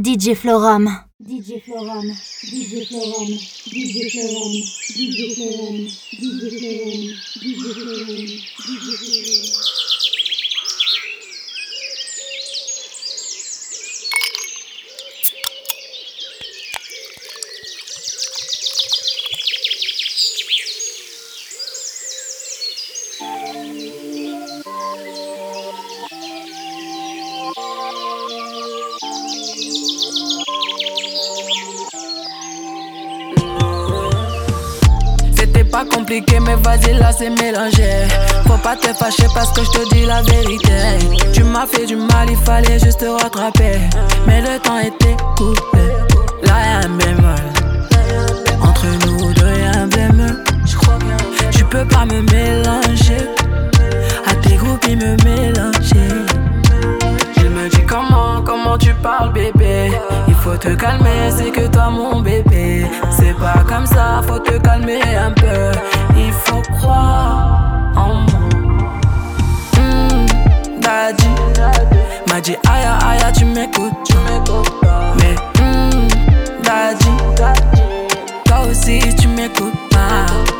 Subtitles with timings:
[0.00, 0.86] DJ Florum.
[1.20, 2.06] DJ Florum.
[2.50, 3.28] DJ Florum.
[3.68, 4.52] DJ Florum.
[4.96, 5.76] DJ Florum.
[6.16, 7.04] DJ Florum.
[7.36, 8.24] DJ Florum.
[8.64, 9.89] DJ Florum.
[36.18, 38.08] Mais vas-y, là c'est mélangé.
[38.46, 40.72] Faut pas te fâcher parce que je te dis la vérité.
[41.32, 43.78] Tu m'as fait du mal, il fallait juste te rattraper.
[44.26, 45.78] Mais le temps était coupé.
[46.42, 47.34] Là y'a un bémol.
[48.60, 50.44] Entre nous deux y'a un bémol.
[51.52, 53.28] Tu peux pas me mélanger.
[54.26, 56.29] À tes groupes, il me mélanger.
[57.90, 59.90] Comment, comment tu parles, bébé?
[60.28, 62.86] Il faut te calmer, c'est que toi, mon bébé.
[63.10, 65.72] C'est pas comme ça, faut te calmer un peu.
[66.16, 68.48] Il faut croire en moi.
[69.76, 71.28] Mmh, daddy,
[72.28, 73.92] m'a dit aïe aïe, tu m'écoutes.
[75.18, 76.08] Mais mmh,
[76.62, 77.10] daddy,
[78.44, 80.59] toi aussi tu m'écoutes pas.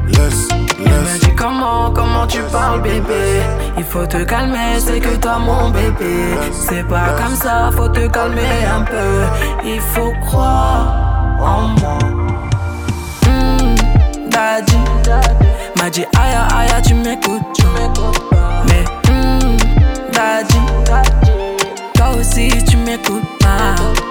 [0.11, 0.47] Laisse,
[0.79, 1.19] Il me laisse.
[1.19, 3.41] dit comment, comment tu parles bébé.
[3.77, 6.35] Il faut te calmer, c'est que toi mon bébé.
[6.51, 9.23] C'est pas comme ça, faut te calmer un peu.
[9.63, 10.87] Il faut croire
[11.39, 11.97] en moi.
[13.27, 14.77] Mmh, Daddy.
[15.77, 17.57] M'a dit aïe aïe tu m'écoutes.
[18.67, 19.57] Mais mmh,
[20.13, 20.59] Daddy.
[21.95, 24.10] Toi aussi tu m'écoutes pas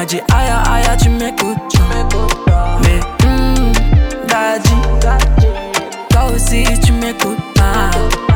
[0.00, 1.74] M'a dit aïe tu m'écoutes
[2.82, 3.72] Mais mmh,
[4.28, 4.72] Daddy
[6.08, 8.29] Toi aussi tu m'écoutes pas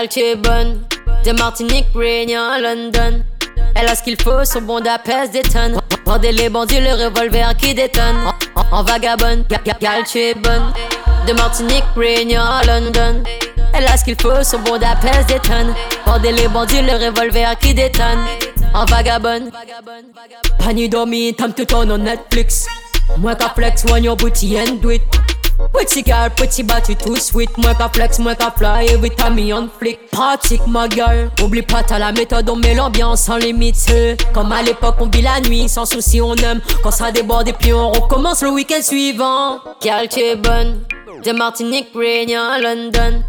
[0.00, 0.80] Gal, tu es bonne.
[1.26, 3.22] De Martinique, Réunion, London.
[3.74, 5.78] Elle a ce qu'il faut, son bon pèse des tonnes.
[6.06, 8.16] Vendez les bandits, le revolver qui détonne.
[8.72, 9.44] En, vagabonde,
[9.78, 10.72] gal, tu es bonne.
[11.28, 13.22] De Martinique, Réunion, London.
[13.74, 15.74] Elle a ce qu'il faut, son bon pèse des tonnes.
[16.06, 18.24] Vendez les bandits, le revolver qui détonne.
[18.72, 19.50] En vagabonde.
[20.58, 22.66] Pani dormi, tam tout on Netflix.
[23.18, 25.02] Moi qu'à flex, one your booty and do it.
[25.80, 29.50] Pretty girl, pretty body too sweet Moi qu'à flex, moi qu'à fly, every time me
[29.54, 33.90] on flick Pratique ma girl, oublie pas t'as la méthode On met l'ambiance sans limite
[34.34, 37.54] Comme à l'époque on vit la nuit, sans souci on aime Quand ça déborde et
[37.54, 40.80] puis on recommence le week-end suivant Girl tu es bonne,
[41.24, 43.22] de Martinique, Réunion, London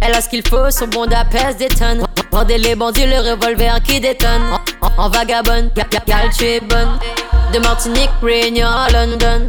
[0.00, 2.04] elle a ce qu'il faut, son bon pèse des tonnes.
[2.30, 4.42] Vendez les bandits, le revolver qui détonne.
[4.98, 6.98] En, vagabonde, gal, tu es bonne.
[7.54, 9.48] De Martinique, Réunion, London.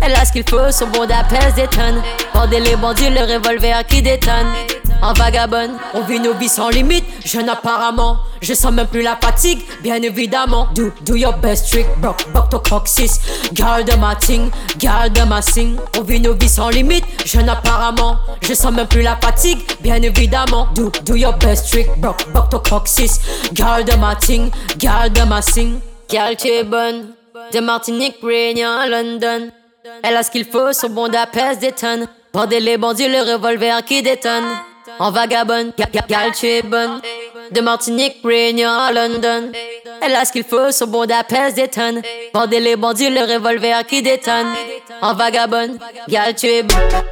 [0.00, 2.02] Elle a ce qu'il faut, son bon pèse des tonnes.
[2.34, 4.46] Vendez les bandits, le revolver qui détonne.
[5.00, 7.04] En vagabonde, on vit nos vies sans limite.
[7.24, 10.68] Jeune apparemment, je sens même plus la fatigue, bien évidemment.
[10.74, 13.20] Do, do your best trick, buck, buck to coccyx.
[13.52, 15.76] Garde ma ting, garde ma sing.
[15.96, 17.04] On vit nos vies sans limite.
[17.24, 20.66] Jeune apparemment, je sens même plus la fatigue, bien évidemment.
[20.74, 23.20] Do, do your best trick, buck, buck to coccyx.
[23.52, 25.78] Garde ma ting, garde ma sing.
[26.08, 27.14] Gal, tu es bonne.
[27.52, 29.50] De Martinique, Réunion, London.
[30.02, 32.06] Elle a ce qu'il faut, son bon pèse des tonnes.
[32.50, 34.44] Les bandits, le revolver qui détonne.
[34.98, 35.72] En vagabonde,
[36.08, 37.00] gal, tu es bonne.
[37.50, 39.52] De Martinique, Réunion, London.
[40.00, 42.02] Elle a ce qu'il faut, son bon pèse des tonnes.
[42.50, 44.48] Les bandits, le revolver qui détonne.
[45.02, 45.78] En vagabonde,
[46.08, 47.04] gal, tu es bonne.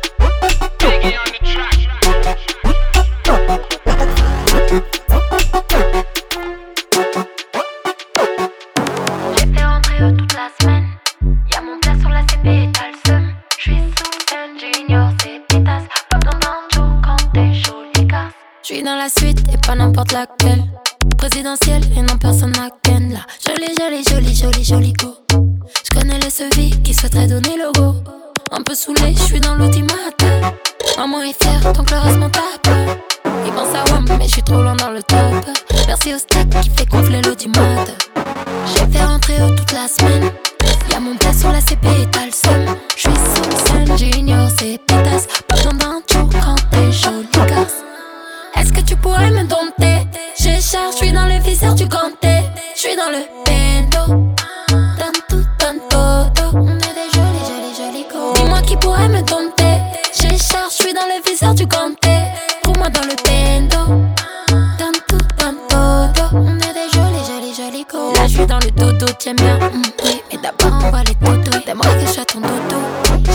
[18.77, 20.63] Suis dans la suite et pas n'importe laquelle.
[21.17, 23.21] Présidentielle et non personne n'a ken là.
[23.47, 25.15] Jolie, jolie, jolie, jolie, jolie go.
[25.31, 27.95] Je connais les sevis qui souhaiteraient donner le go.
[28.51, 30.23] Un peu saoulé, je suis dans l'automate.
[30.99, 32.69] Maman est fière, donc le reste m'en tape.
[33.47, 35.47] Il pense à WAM, mais je suis trop loin dans le top.
[35.87, 37.85] Merci au stack qui fait gonfler l'audimat.
[38.75, 40.31] J'ai fait rentrer eux toute la semaine.
[40.91, 42.77] Y'a mon sur la CP et t'as le seum.
[42.95, 45.29] J'suis sous le scène, j'ignore ces pétasses.
[45.49, 47.87] Pas besoin d'un tour quand t'es jolie gosse.
[48.57, 50.07] Est-ce que tu pourrais me dompter?
[50.39, 52.43] Je charge, j'suis dans le viseur du ganté.
[52.77, 54.35] J'suis dans le bendo.
[54.69, 56.51] Dans tout, dans todo.
[56.55, 58.33] On est des jolis, jolis, jolis go.
[58.35, 59.77] Dis-moi qui pourrait me dompter?
[60.13, 62.17] Je charge, j'suis dans le viseur du ganté.
[62.63, 63.79] Trouve-moi dans le bendo.
[64.79, 66.29] Dans tout, dans todo.
[66.33, 68.13] On est des jolis, jolis, jolis go.
[68.15, 69.59] Là, j'suis dans le dodo, tiens bien.
[69.59, 71.59] mm, oui, mais d'abord, on va les dodo.
[71.65, 72.77] T'aimerais que je sois ton dodo.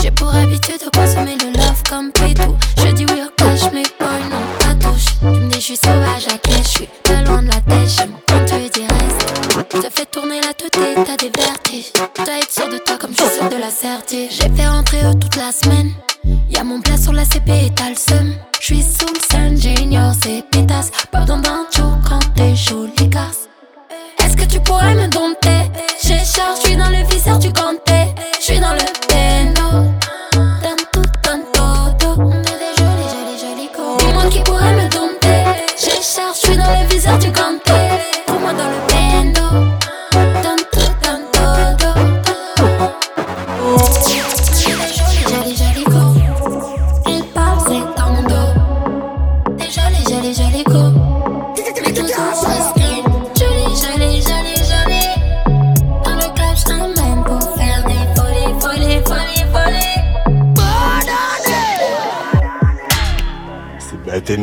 [0.02, 2.56] J'ai pour habitude de consommer le love comme pétou.
[2.78, 3.22] Je dis oui
[3.72, 4.61] mais boy, non, pas touche.
[5.22, 7.88] Tu me dis, je suis sauvage à je suis pas loin de la tête.
[7.96, 9.68] J'aime quand tu dis reste.
[9.70, 11.92] Te fais tourner la tête, t'as des vertiges.
[12.12, 14.30] T'as être sûr de toi comme je suis sûr de la certitude.
[14.32, 15.92] J'ai fait rentrer eux toute la semaine.
[16.50, 18.34] Y'a mon plat sur la CP et t'as le seum.
[18.60, 20.90] J'suis sous le sun, j'ignore ces pétasses.
[21.12, 23.48] Besoin d'un tour quand t'es jolie casse.
[24.18, 25.70] Est-ce que tu pourrais me dompter?
[26.02, 28.12] J'ai charge, j'suis dans le viseur du ganté.
[28.40, 29.61] J'suis dans le bendo.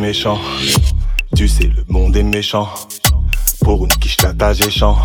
[0.10, 0.40] Méchant.
[3.62, 4.98] Pour une quiche tâche et chant.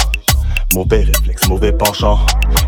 [0.73, 2.21] Mauvais réflexe, mauvais penchant.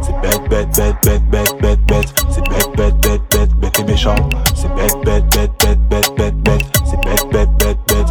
[0.02, 2.14] C'est bête, bête, bête, bête, bête, bête, bête.
[2.30, 4.14] C'est bête, bête, bête, bête, bête et méchant.
[4.56, 6.64] C'est bête, bête, bête, bête, bête, bête, bête.
[6.84, 8.06] C'est bête, bête, bête, bête.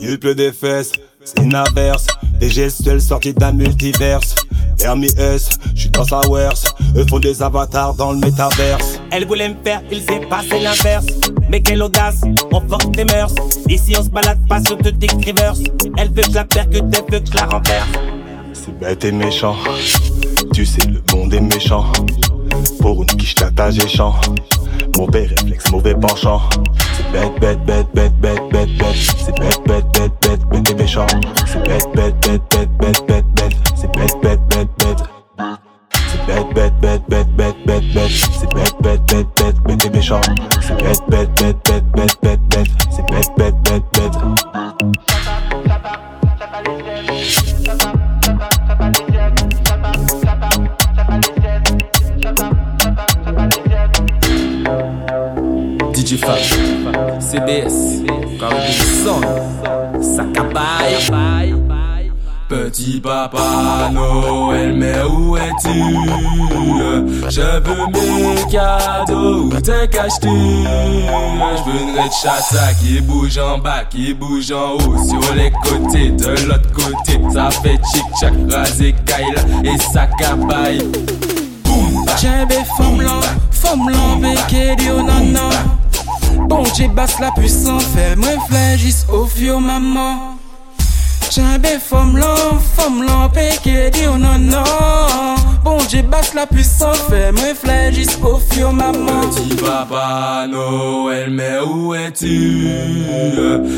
[0.00, 0.92] Il pleut des fesses,
[1.24, 2.06] c'est une averse.
[2.38, 4.34] Des gestuels sortis d'un multiverse.
[4.82, 6.66] Hermie S, j'suis dans sa worse.
[6.94, 9.00] Eux font des avatars dans le métaverse.
[9.10, 11.06] Elle voulait me faire, il s'est passé l'inverse.
[11.50, 12.20] Mais quelle audace,
[12.52, 13.34] on force les mœurs.
[13.68, 15.54] Ici on se balade pas sur de dick rivers.
[15.98, 17.88] Elle veut que la percute, elle veut que la renverse.
[18.52, 19.56] C'est bête et méchant.
[20.54, 21.86] Tu sais, le monde est méchant.
[22.80, 24.14] Pour une quiche tâche et chant.
[24.96, 26.40] Mauvais réflexe, mauvais penchant.
[26.96, 28.94] C'est bête, bête, bête, bête, bête, bête, bête.
[28.94, 31.06] C'est bête, bête, bête, bête, bête et méchant.
[31.46, 33.56] C'est bête, bête, bête, bête, bête, bête, bête.
[33.74, 35.02] C'est bête, bête, bête, bête.
[36.12, 38.10] C'est bête, bête, bête, bête, bête, bête, bête.
[38.38, 40.20] C'est bête, bête, bête, bête, bête et méchant.
[40.78, 42.68] Bête, bête, bête, bête, bête, bête, bête.
[42.90, 44.14] C'est bête, bête, bête, bête.
[55.94, 56.38] DJ Fab,
[57.20, 58.02] CBS,
[58.38, 59.20] Carlson,
[60.00, 61.79] Sakabaye.
[62.50, 65.68] Petit papa Noël, mais où es-tu?
[67.28, 70.26] Je veux mes cadeaux, où t'es caches-tu?
[70.26, 72.10] Je veux une red
[72.80, 77.20] qui bouge en bas, qui bouge en haut, sur les côtés, de l'autre côté.
[77.32, 80.82] Ça fait chic-chac, rasé Kaila et Sakabaye.
[81.62, 82.16] Boum, bah.
[82.20, 83.20] J'ai des femmes là,
[83.52, 86.48] femmes là, béquet di oh non non.
[86.48, 90.29] Bon, j'ai basse la puissance, fais moi flagis au fio maman.
[91.30, 92.34] J'ai des femmes là,
[92.76, 94.64] femmes là, béquet di oh non non.
[95.62, 99.20] Bon, j'ai basse la puissance, fais moi flagis au fio maman.
[99.30, 102.68] Petit papa Noël, mais où es-tu?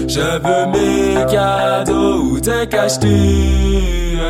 [0.09, 3.09] Je veux mes cadeaux, où t'es caches-tu?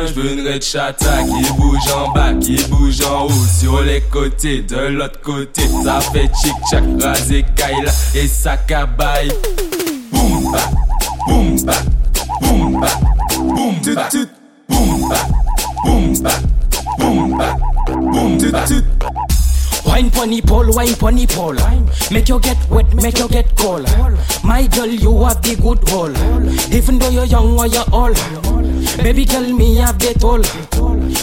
[0.05, 4.01] Je veux une red chata qui bouge en bas, qui bouge en haut, sur les
[4.01, 5.61] côtés, de l'autre côté.
[5.85, 9.31] Ça fait chic-chac, rasé Kaila et Sakabaye.
[10.11, 10.59] Boum ba,
[11.25, 11.55] boum
[12.27, 12.89] ba, boum ba,
[13.37, 14.09] boum ba,
[14.67, 15.19] boum ba,
[15.83, 16.31] boum ba,
[16.97, 17.55] boum ba,
[17.87, 18.65] boum ba.
[19.85, 21.57] Wine pony pole, wine pony pole.
[22.09, 23.87] Make you get wet, make you get cold.
[24.43, 26.15] My girl, you have the good hole.
[26.73, 28.15] Even though you're young or you're old.
[28.97, 30.41] Baby girl, me have the toll.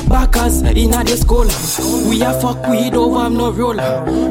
[0.08, 1.46] Backers in the school.
[2.08, 3.74] We are fuck, we don't have no rule.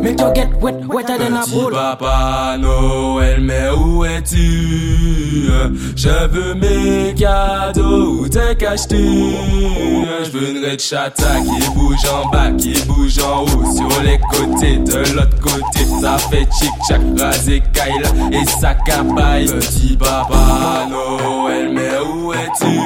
[0.01, 1.71] Make you get wet, wetter than a bull.
[1.71, 5.49] papa Noël, mais où es-tu?
[5.95, 8.97] Je veux mes cadeaux, où t'es caches-tu?
[8.97, 14.19] Je veux une red chata qui bouge en bas, qui bouge en haut, sur les
[14.31, 15.85] côtés, de l'autre côté.
[16.01, 19.47] Ça fait chic-chac, rasé Kaila et Sakabaye.
[19.47, 22.79] Petit papa Noël, mais où es-tu?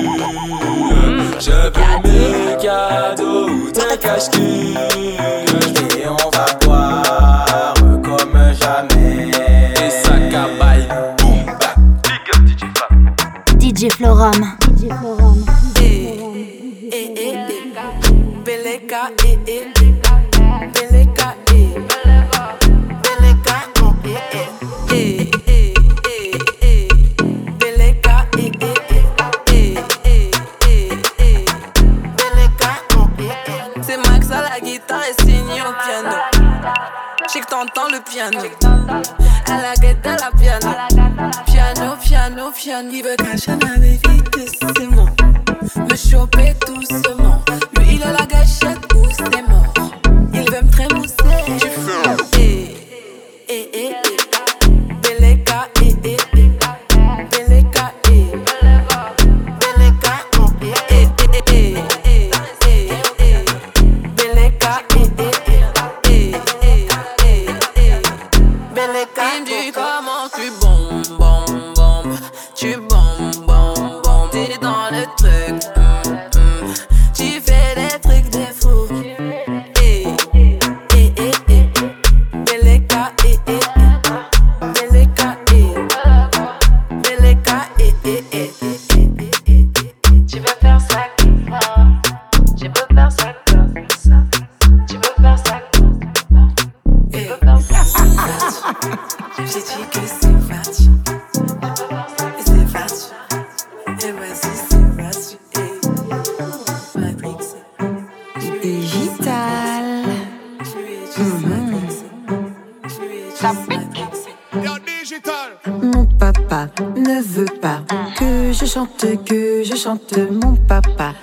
[1.40, 1.72] Je veux
[2.04, 7.74] mes cadeaux ou tes cache Et on va boire
[8.04, 9.30] comme jamais.
[9.30, 10.88] Et ça cabaye,
[11.20, 12.26] boum, bap, big
[13.60, 14.53] DJ DJ Florum.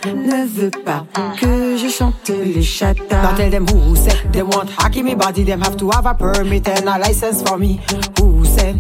[0.07, 1.07] Ne veut pas
[1.39, 3.23] que je chante les chatas.
[3.23, 4.71] Now tell them who said they want
[5.03, 7.81] me body, them have to have a permit and a license for me.
[8.19, 8.77] Who said?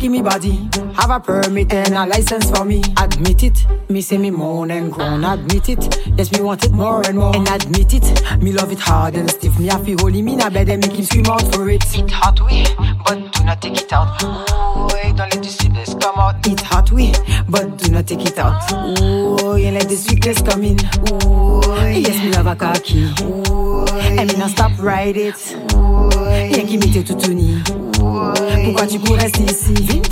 [0.00, 0.58] Me body,
[0.96, 2.82] have a permit and a license for me?
[2.96, 5.24] Admit it, me say me moan and groan.
[5.24, 7.36] Admit it, yes me want it more and more.
[7.36, 9.58] And admit it, me love it hard and stiff.
[9.58, 11.84] Me have to hold him in a bed and make him scream out for it.
[11.96, 12.64] It hot we,
[13.04, 14.22] but do not take it out.
[14.22, 15.44] Ooh, don't let
[16.20, 16.46] out.
[16.46, 17.12] It hot we,
[17.48, 18.70] but do not take it out.
[18.72, 20.78] Ooh, and let the sweetness come in.
[21.08, 23.10] Ooh, yes me love a cocky.
[23.22, 23.86] Ooh,
[24.18, 25.56] and me not stop ride it.
[25.74, 26.10] Ooh,
[26.52, 27.62] yeah, qui m'était tout uni.
[28.64, 29.74] Pourquoi tu cours rester ici?
[29.74, 30.02] Vin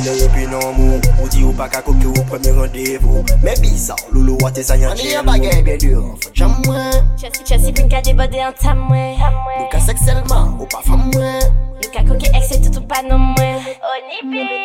[0.00, 3.24] Nou pa mene epi nan mou Ou di ou pa ka koke ou premi randevou
[3.44, 7.44] Men bizan, loulou wate sa yan chen Ani bagay bien dur, fot jam mwen Chelsea,
[7.44, 9.18] Chelsea, pin ka déborde en tam mwen.
[9.20, 11.44] Nou ka sekselman, ou pa fam mwen
[11.82, 13.60] Nou ka koke ex et tout ou pas non mwen.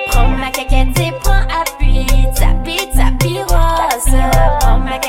[0.08, 4.16] Prends ma et prends appui, tapi, tapi rose.
[4.62, 5.00] Prends ma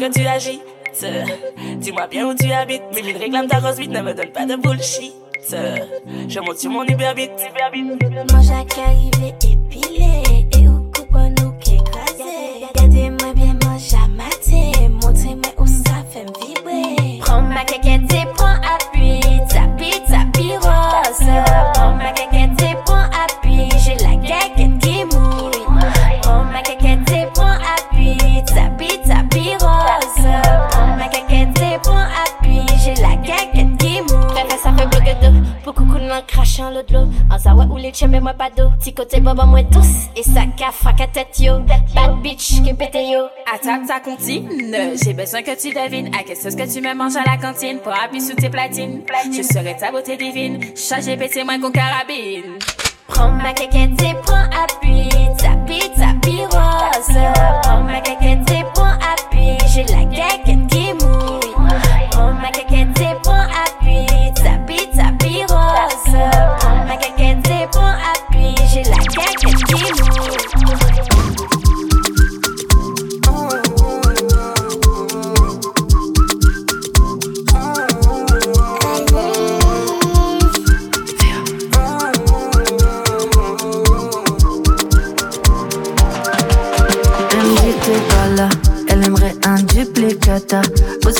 [0.00, 0.60] quand tu agis.
[1.76, 4.46] Dis-moi bien où tu habites, mais il réclame ta rose vite, ne me donne pas
[4.46, 5.12] de bullshit.
[6.28, 7.32] Je monte sur mon Uber vite.
[8.32, 12.64] Moi j'ai arrivé épilé et au coupe nous qui écrasé.
[12.74, 14.88] Regardez-moi bien, moi j'ai maté.
[14.88, 17.18] Montrez-moi où ça fait me vibrer.
[17.20, 19.20] Prends ma caquette et prends appui.
[19.50, 21.30] Tapi, tapi rose.
[21.74, 22.39] Prends ma caquette
[36.92, 37.08] l'eau.
[37.30, 38.70] En zawa ou les tchembe moi pas d'eau.
[38.80, 40.08] Ti côté boba moi tous.
[40.16, 41.60] Et ça café à tête yo.
[41.94, 43.26] Bad bitch qui pété yo.
[43.52, 44.48] Attaque ta comptine,
[45.02, 47.78] j'ai besoin que tu devines à qu'est-ce que tu me manges à la cantine?
[47.78, 49.02] Pour appuyer sous tes platines.
[49.32, 52.58] Je serai ta beauté divine, chargé pété moins qu'on carabine.
[53.08, 55.08] Prends ma caquette et prends appui.
[55.36, 57.18] Tapi, tapi rose.
[57.62, 59.58] Prends ma caquette et prends appui.
[59.74, 61.54] J'ai la caquette qui mouille.
[62.10, 64.06] Prends ma caquette et prends appui.
[64.36, 66.79] Tapi, tapi rose.
[69.12, 69.49] J'ai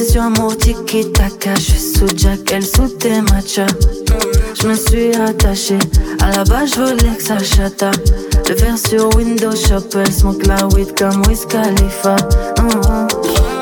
[0.00, 3.66] Possession amour tiki taka, je suis sous Jack, elle sous tes matchas.
[4.58, 5.78] Je me suis attachée,
[6.22, 7.90] à la base je voulais que ça chata.
[8.48, 12.16] Le faire sur Windows Shop, elle smoke la weed comme Wiz Khalifa.
[12.16, 13.08] Mm-hmm.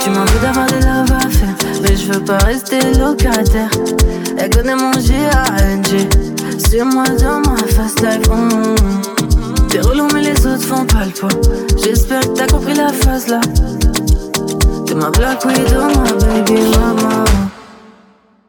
[0.00, 3.70] Tu m'en veux d'avoir des love à mais je veux pas rester locataire.
[4.38, 6.08] Elle connaît mon G-A-N-G,
[6.70, 8.28] sur moi dans ma fast life.
[8.28, 9.68] Mm-hmm.
[9.70, 11.40] T'es relou, mais les autres font pas le poids.
[11.82, 13.40] J'espère que t'as compris la phase là.
[14.88, 17.22] T'es ma black widow, ma baby mama.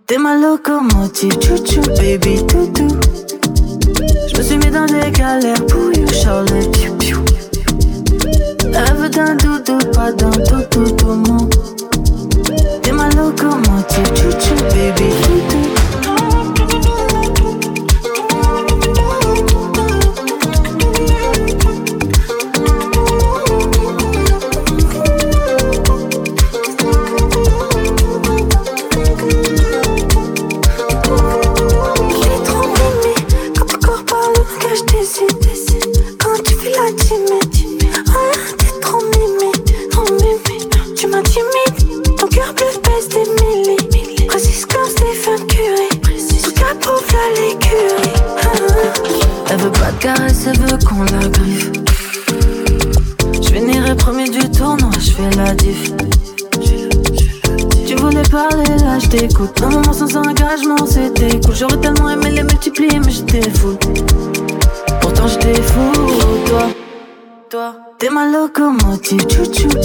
[0.07, 2.87] T'es ma locomotive, chouchou, baby toutou.
[4.25, 7.19] Je me suis mis dans des galères pour you, Charlie, piou piou.
[8.95, 11.49] Veut d'un doudou, pas d'un tout tout tout mon.
[12.83, 15.78] T'es ma locomotive, chouchou, baby toutou.
[68.89, 69.78] Locomotive, chouchou,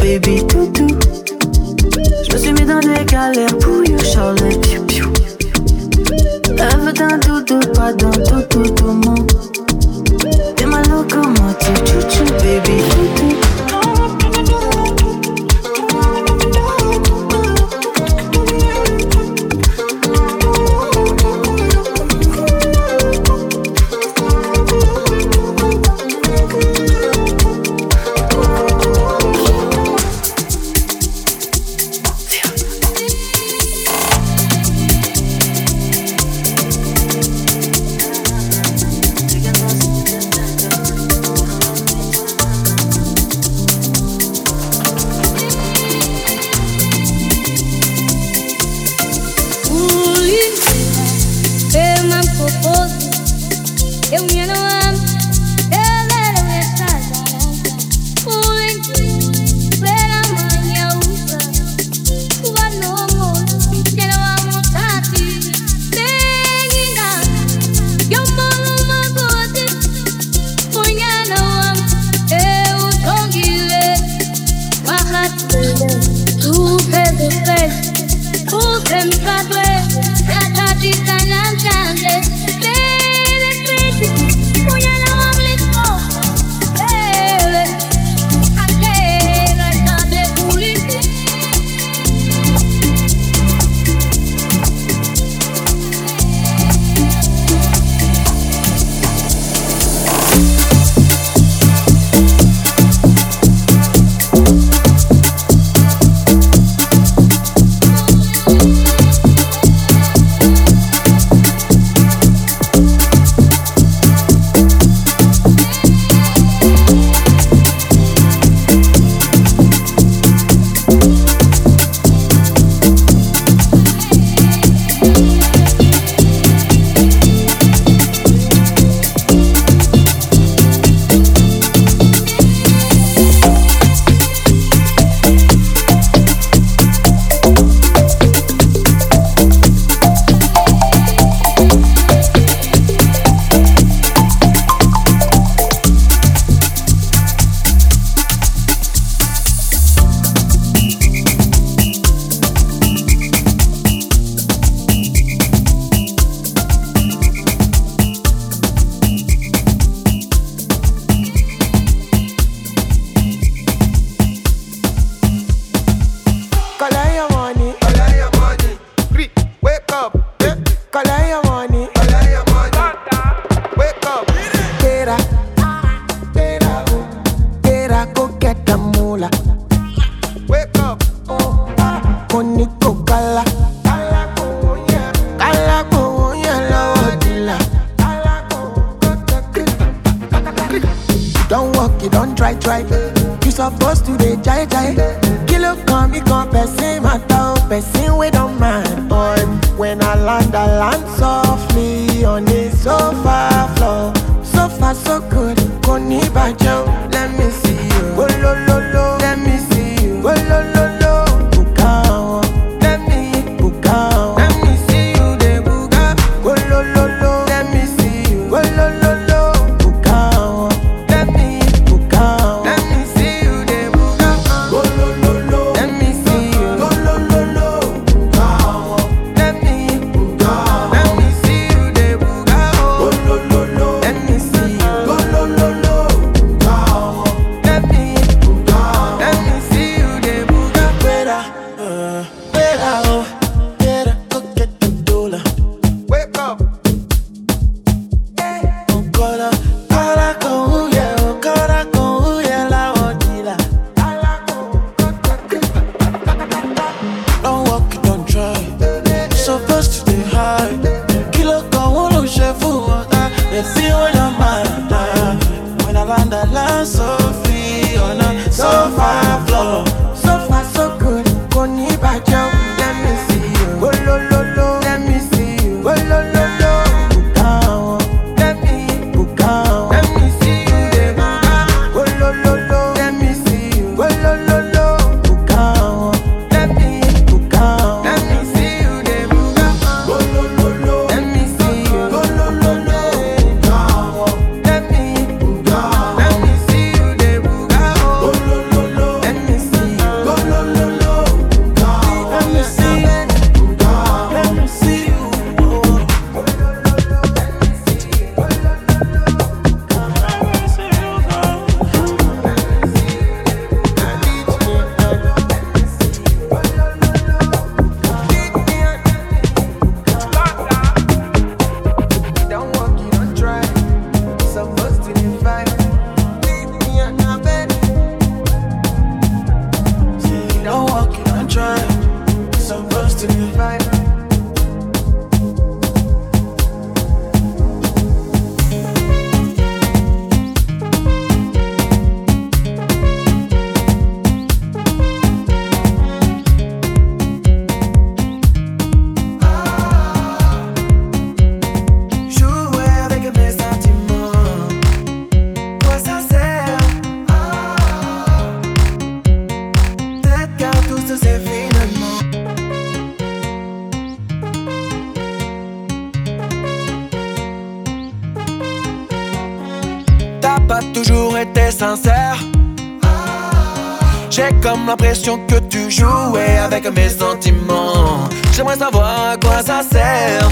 [374.72, 378.28] l'impression que tu jouais avec mes sentiments.
[378.52, 380.48] J'aimerais savoir à quoi ça sert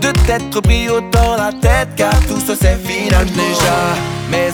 [0.00, 3.78] de t'être pris autant la tête, car tout ça c'est final déjà.
[4.30, 4.50] Mais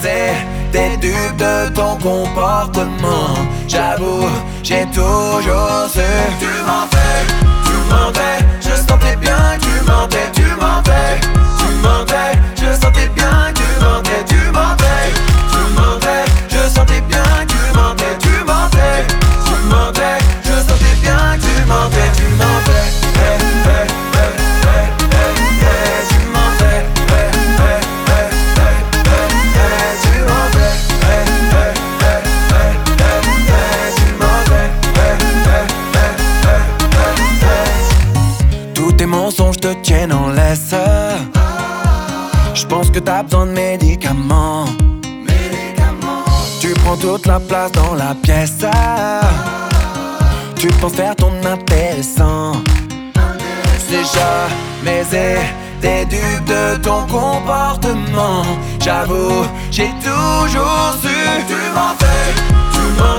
[0.72, 3.34] t'es dupe de ton comportement.
[3.66, 4.28] J'avoue,
[4.62, 6.00] j'ai toujours su.
[6.38, 7.24] Tu mentais,
[7.64, 11.20] tu mentais, je sentais bien tu mentais, tu mentais,
[11.58, 12.38] tu mentais,
[42.98, 44.64] que t'as besoin de médicaments.
[46.60, 48.64] Tu prends toute la place dans la pièce.
[50.56, 52.52] Tu penses faire ton intéressant.
[53.88, 55.04] C'est jamais
[55.80, 58.42] t'es dupe de ton comportement.
[58.80, 61.16] J'avoue, j'ai toujours su.
[61.46, 62.30] Tu mentais,
[62.72, 63.17] tu mentais.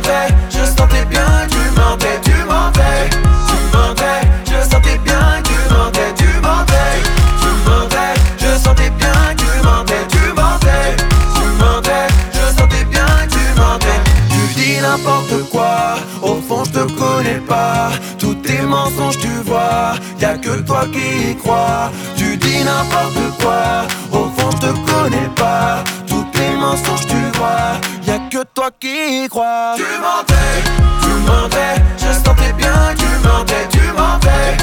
[20.20, 21.92] Y'a que toi qui y crois.
[22.16, 23.88] Tu dis n'importe quoi.
[24.12, 25.84] Au fond, je te connais pas.
[26.08, 27.72] Tous tes mensonges, tu vois.
[28.08, 29.76] Y'a que toi qui y crois.
[29.76, 30.56] Tu mentais,
[31.04, 31.76] tu mentais.
[31.98, 33.68] Je sentais bien tu mentais.
[33.72, 34.58] Tu mentais,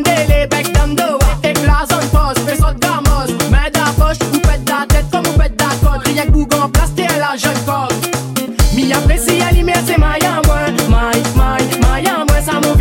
[0.00, 1.02] Mandele, bec dame de
[1.42, 2.00] T'es classe en
[2.74, 3.84] gamos Mets ta
[4.32, 5.68] vous pète la tête comme vous pète la
[6.04, 6.32] Rien que
[7.18, 7.58] la jeune
[8.74, 10.70] Mi apprécie à l'image, c'est maille en moins.
[10.88, 11.10] Moins.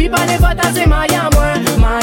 [0.10, 1.06] Pas les votes, c'est moins
[1.36, 2.00] moins M'a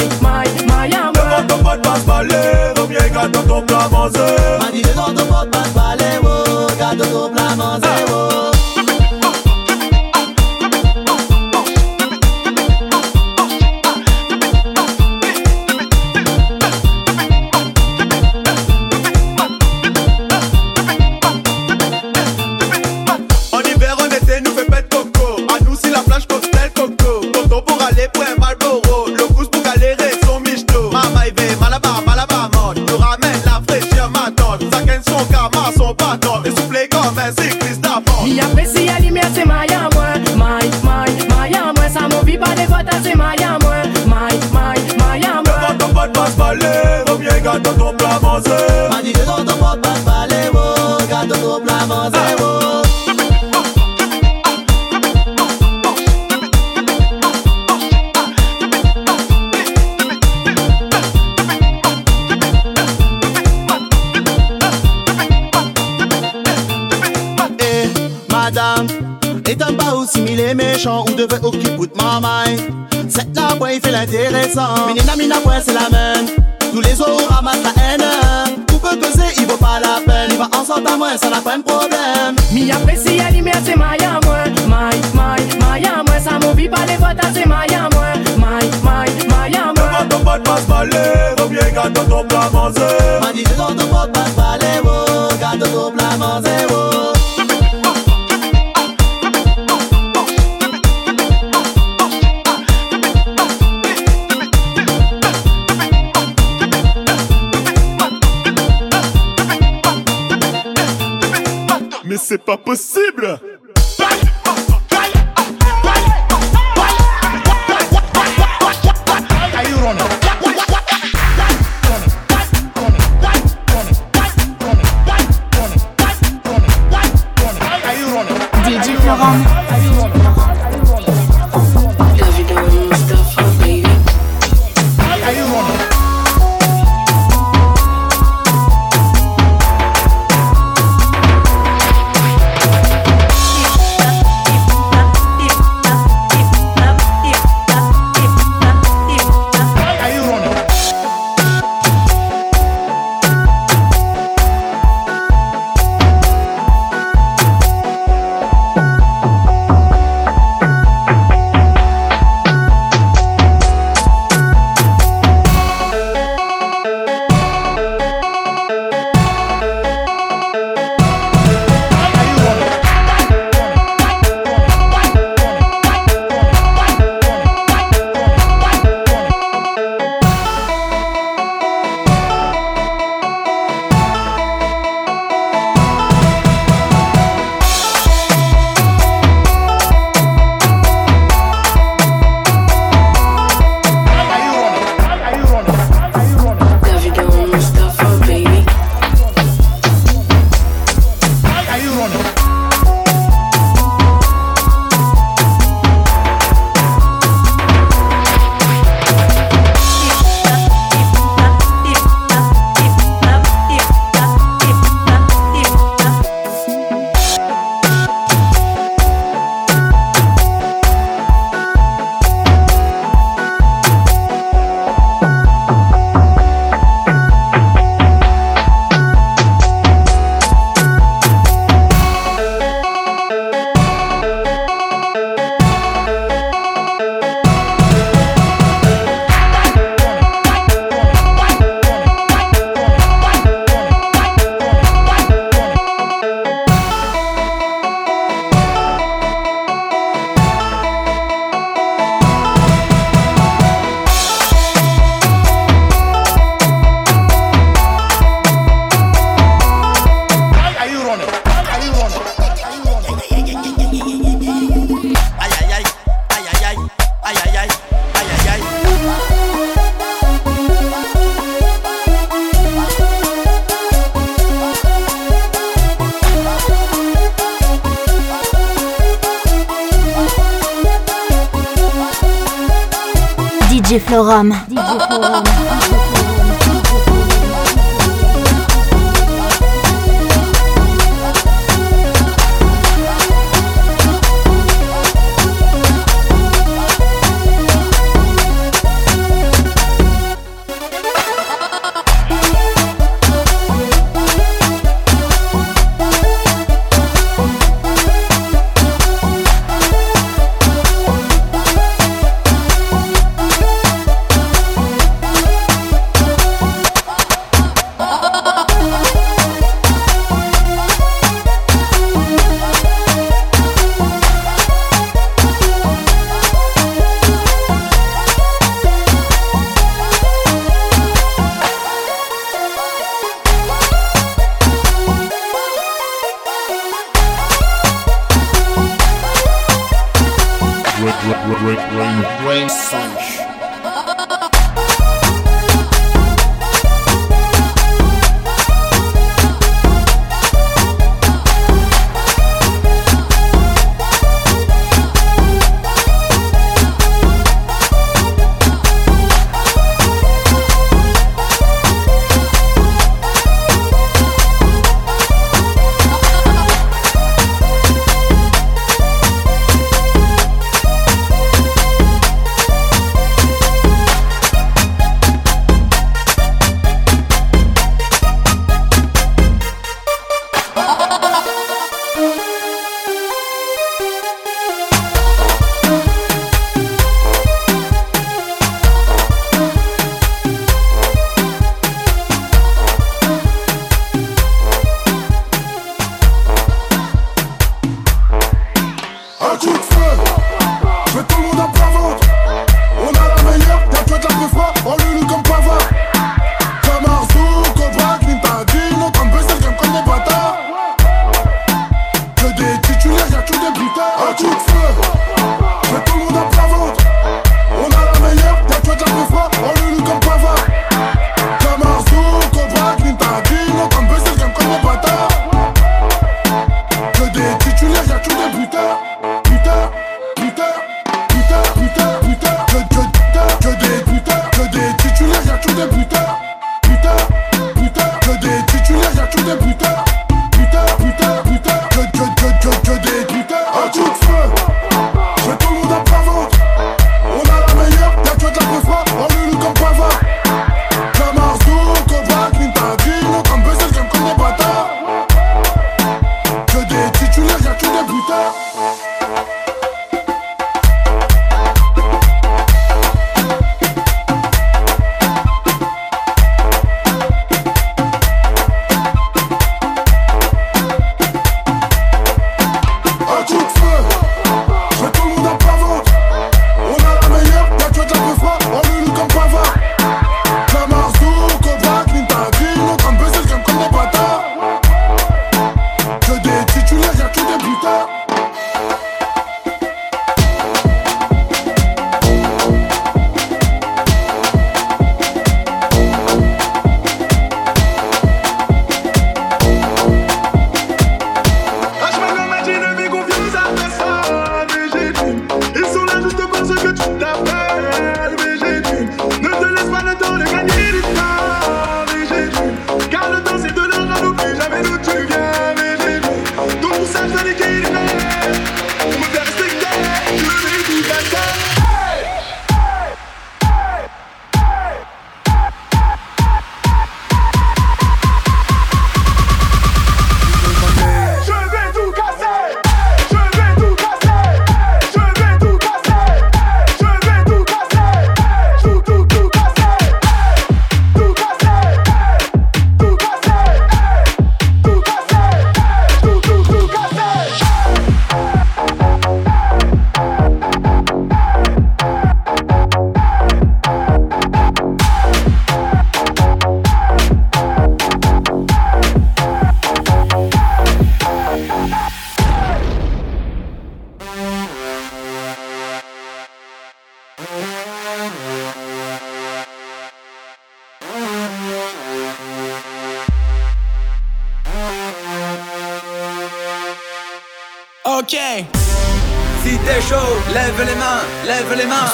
[578.29, 582.07] Si t'es chaud, lève les mains, lève les mains.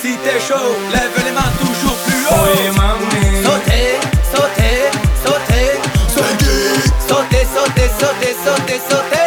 [0.00, 2.46] Si t'es chaud, lève les mains toujours plus haut.
[2.46, 3.42] Oui, mamie.
[3.42, 3.98] Sautez,
[4.32, 4.90] sautez,
[5.24, 5.80] sautez.
[7.08, 9.21] Sautez, sautez, sautez, sautez, sautez.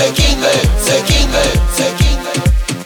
[0.00, 2.40] C'est Kinvey, c'est Kinvey, c'est Kinvey.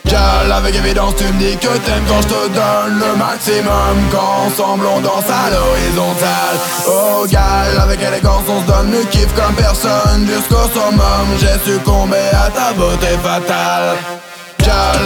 [0.07, 3.97] Gal, avec évidence tu me dis que t'aimes quand je te donne le maximum.
[4.11, 6.57] Qu'ensemble on danse à l'horizontale.
[6.89, 10.27] Oh gal, avec élégance on se donne le kiff comme personne.
[10.27, 13.97] Jusqu'au summum, j'ai succombé à ta beauté fatale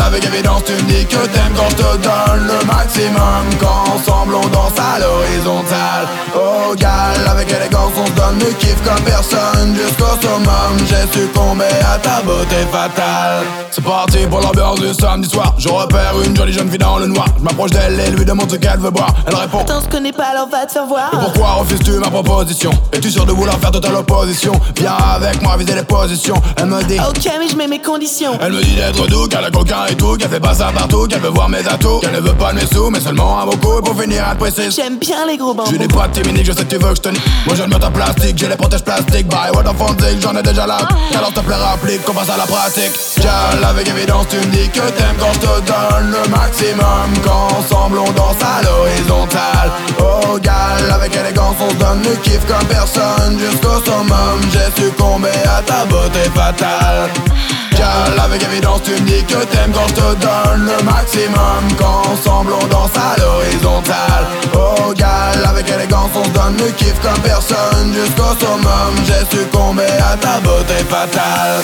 [0.07, 3.45] Avec évidence tu me dis que t'aimes quand je te donne le maximum.
[3.61, 6.09] Qu'ensemble on danse à l'horizontale.
[6.35, 9.75] Oh gal, avec élégance on se donne le kiff comme personne.
[9.75, 13.45] Jusqu'au summum, j'ai succombé à ta beauté fatale.
[13.71, 15.55] C'est parti pour l'ambiance du samedi soir.
[15.59, 17.27] Je repère une jolie jeune fille dans le noir.
[17.39, 19.15] Je m'approche d'elle et lui demande ce qu'elle veut boire.
[19.27, 19.61] Elle répond.
[19.61, 21.11] Attends, je connais pas, alors va te faire voir.
[21.13, 22.71] et pourquoi refuses-tu ma proposition?
[22.93, 24.53] Es-tu sûr de vouloir faire totale opposition?
[24.77, 26.41] Viens avec moi viser les positions.
[26.57, 26.99] Elle me dit.
[26.99, 28.39] Ok, mais je mets mes conditions.
[28.41, 29.51] Elle me dit d'être doux, qu'elle a
[29.91, 32.35] et tout Qu'elle fait pas ça partout, qu'elle veut voir mes atouts Qu'elle ne veut
[32.35, 35.37] pas de mes sous, mais seulement un beaucoup Pour finir elle précise J'aime bien les
[35.37, 35.71] gros bambous.
[35.73, 37.55] je n'ai pas de timinique, je sais que tu veux que je te nique Moi
[37.57, 39.29] je ne me tape plastique, j'ai les protèges plastiques.
[39.29, 40.79] Bye, what the j'en ai déjà là
[41.17, 42.93] Alors te plaît rapplique, qu'on passe à la pratique.
[43.19, 47.09] Gal, avec évidence tu me dis que t'aimes quand je te donne le maximum.
[47.25, 49.71] Qu'ensemble on danse à l'horizontale.
[50.01, 53.39] Oh gal, avec élégance on se donne le kiff comme personne.
[53.39, 57.11] Jusqu'au summum, j'ai succombé à ta beauté fatale
[58.23, 61.69] Avec évidence tu me dis que t'aimes quand je te donne le maximum.
[61.79, 64.27] Qu'ensemble on danse à l'horizontale.
[64.55, 70.17] Oh gal, avec élégance on donne le kiff comme personne Jusqu'au summum, j'ai succombé à
[70.17, 71.63] ta beauté fatale.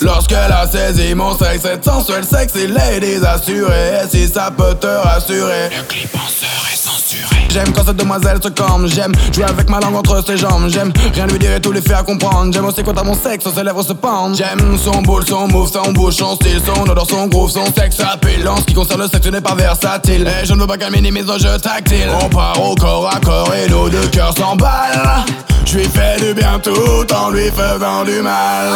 [0.00, 4.86] Lorsqu'elle a saisi mon sexe, cette sensuelle sexy lady assurée Et si ça peut te
[4.86, 5.70] rassurer.
[5.70, 9.80] Le clip en serait censuré J'aime quand cette demoiselle se corne J'aime jouer avec ma
[9.80, 10.68] langue entre ses jambes.
[10.68, 12.52] J'aime rien lui dire et tout lui faire comprendre.
[12.52, 14.34] J'aime aussi quand à mon sexe ses lèvres se pendent.
[14.34, 17.98] J'aime son boule, son move, son bouche, son style Son odeur, son groove, son sexe
[18.00, 20.28] appelant Ce qui concerne le sexe n'est pas versatile.
[20.28, 22.10] Et je ne veux pas qu'elle minimise un jeu tactile.
[22.20, 25.24] On part au corps à corps et nos deux cœurs s'emballent
[25.66, 28.68] je lui fais du bien tout en lui faisant du mal.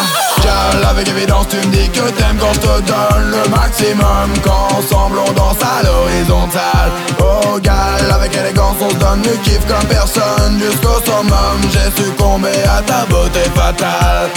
[0.43, 4.29] Gal, avec évidence tu me dis que t'aimes quand je te donne le maximum.
[4.43, 6.91] Qu'ensemble on danse à l'horizontale.
[7.21, 12.51] Oh gal, avec élégance on se donne le kiff comme personne Jusqu'au summum, j'ai succombé
[12.69, 14.31] à ta beauté fatale.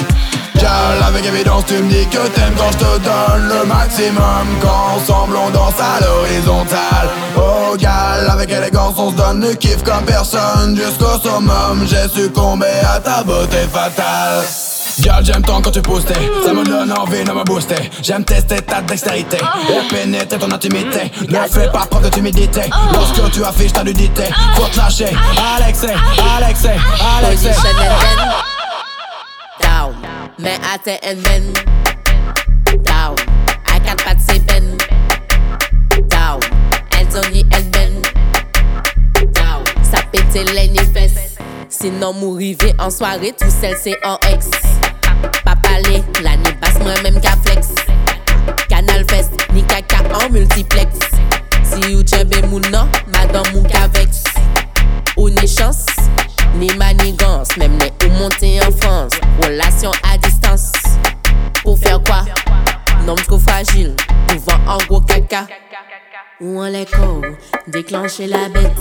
[0.56, 4.48] Gal, avec évidence tu me dis que t'aimes quand je te donne le maximum.
[4.62, 7.10] Qu'ensemble on danse à l'horizontale.
[7.36, 12.68] Oh gal, avec élégance on se donne le kiff comme personne Jusqu'au summum, j'ai succombé
[12.96, 14.44] à ta beauté fatale
[15.02, 16.14] Gal, j'aime tant quand tu pousses tes-
[16.46, 19.38] Ça me donne envie de me booster J'aime tester ta dextérité
[19.70, 22.62] Et pénétrer ton intimité Ne fais pas preuve de timidité
[22.94, 24.24] Lorsque tu affiches ta nudité
[24.56, 25.16] Faut te lâcher
[25.58, 25.94] Alexei,
[26.38, 26.76] Alexei,
[27.20, 28.44] Alexei Position and bend
[29.62, 29.96] down.
[30.40, 33.16] Mais attends and bend down.
[33.68, 34.80] I can't pas say bend
[36.10, 36.40] down.
[36.92, 38.08] And bend
[39.34, 39.64] down.
[39.84, 41.36] Ça pète les fesses.
[41.70, 44.48] Sinon, mourivé en soirée, tout seul c'est en ex.
[45.74, 47.70] Parler, la ni basse, moi-même qu'à flex.
[48.70, 51.00] Canal Fest, ni caca en multiplex.
[51.64, 54.24] Si ou tchebe moun nan, madame mou kavex.
[55.18, 55.88] Ou ni chance,
[56.60, 59.14] ni manigance, même les ou monter en France.
[59.42, 60.74] Relation à distance.
[61.64, 62.24] Pour faire quoi?
[63.08, 63.96] Non trop fragile,
[64.28, 65.48] pouvant en gros caca.
[66.40, 67.24] Ou en l'écho,
[67.66, 68.78] déclencher la bête.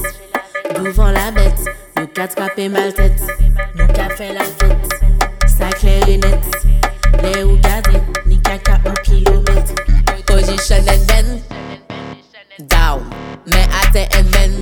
[0.78, 1.64] Devant la bête,
[1.96, 3.22] nous quatre frapper mal tête.
[3.76, 4.88] Nous quatre fait la fête,
[5.46, 6.38] ça clair et net.
[7.20, 9.68] Le ou gade, ni kaka ou kilomet
[10.26, 11.42] Koji chanen ben.
[12.58, 13.00] Daw,
[13.46, 14.52] men ate en men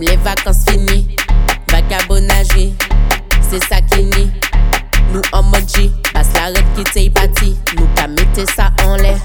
[0.00, 1.16] les vacances finies.
[1.70, 2.74] Vagabondage, oui,
[3.50, 4.30] c'est ça qui nie.
[5.12, 7.56] Nous en mode G, passe la red qui t'est bâti.
[7.76, 9.18] Nous pas mettre ça en l'air.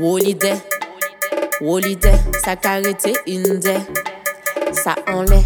[0.00, 0.56] Holiday,
[1.60, 2.14] holiday,
[2.44, 3.80] ça carité une day.
[4.72, 5.44] Ça en l'air.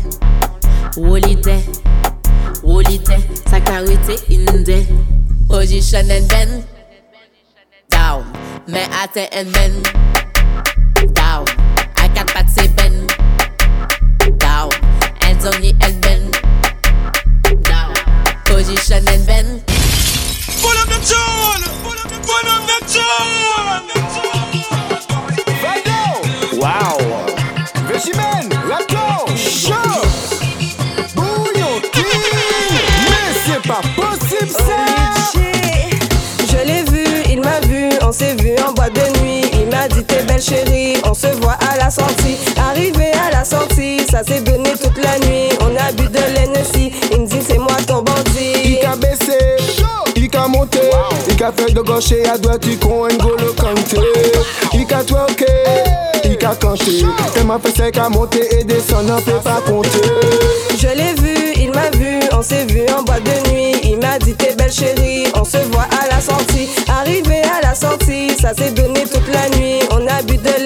[0.96, 1.50] Wolite,
[2.62, 3.10] wolite,
[3.50, 4.86] sa karite inde.
[5.48, 6.64] Position and bend.
[7.90, 8.24] Down,
[8.68, 10.13] mais ate and.
[15.46, 16.32] And.
[17.64, 17.92] Down,
[18.46, 19.62] position and bend.
[20.62, 21.62] Pull up the tune!
[21.82, 22.08] Pull up
[22.66, 23.44] the tune!
[26.58, 26.96] Wow!
[27.88, 30.02] Végimène, Rato, chaud!
[31.14, 31.82] Bouillon,
[33.10, 34.80] Mais c'est pas possible ça!
[36.48, 39.44] Je l'ai vu, il m'a vu, on s'est vu en boîte de nuit.
[39.52, 42.38] Il m'a dit t'es belle chérie, on se voit à la sortie.
[42.56, 44.63] Arrivé à la sortie, ça s'est donné
[45.14, 45.48] la nuit.
[45.60, 48.78] On a bu de l'Hennessy, il me dit c'est moi ton bandit.
[48.80, 49.38] Il a baissé,
[50.16, 50.80] il a monté,
[51.28, 53.98] il a fait de gauche et à droite, il con N'Golo Kanté.
[54.72, 55.46] Il a twerké,
[56.24, 57.04] il a canté.
[57.36, 60.00] Elle m'a fait sec à monter et descendre, on peut pas compter.
[60.78, 63.76] Je l'ai vu, il m'a vu, on s'est vu en boîte de nuit.
[63.84, 66.68] Il m'a dit t'es belle chérie, on se voit à la sortie.
[66.88, 69.80] Arrivé à la sortie, ça s'est donné toute la nuit.
[69.90, 70.63] On a bu de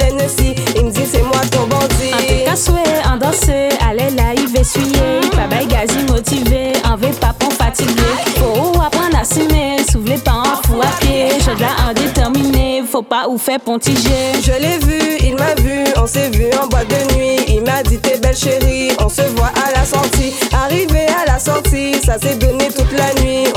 [2.56, 5.20] souhait, en danser, allez là, il va essuyer.
[5.32, 8.02] Pas gazi motivé, en veut pas pour fatigué.
[8.36, 11.28] Faut apprendre à s'aimer, s'ouvrir pas en fou à pied.
[11.40, 14.32] Je dois en déterminer, faut pas ou faire pontiger.
[14.42, 17.40] Je l'ai vu, il m'a vu, on s'est vu en boîte de nuit.
[17.48, 20.32] Il m'a dit t'es belle chérie, on se voit à la sortie.
[20.52, 23.47] Arrivé à la sortie, ça s'est donné toute la nuit.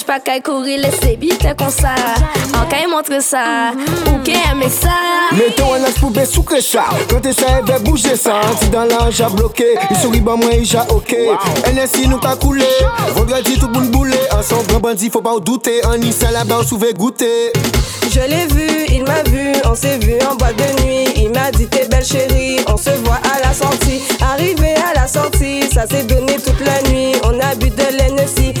[0.00, 1.94] Rouges pas qu'à courir laissez vite comme ça
[2.54, 3.72] En qu'à montre ça
[4.06, 4.88] Ou qu'à aimer ça.
[5.32, 8.84] Mettons un as poubelle sous ça Quand t'es ça, elle va bouger ça Si dans
[8.84, 11.16] l'ange a bloqué Il sourit bah moi il a ok.
[11.74, 12.64] NSI nous qu'a coulé.
[13.14, 14.16] Vendredi tout boule boulé.
[14.32, 15.84] Ensemble grand bandit faut pas en douter.
[15.84, 17.52] En Nice là-bas on souvait goûter.
[18.12, 21.04] Je l'ai vu, il m'a vu, on s'est vu en boîte de nuit.
[21.16, 24.02] Il m'a dit t'es belle chérie, on se voit à la sortie.
[24.20, 27.12] Arrivé à la sortie, ça s'est donné toute la nuit.
[27.22, 28.52] On a bu de l'Hennessy,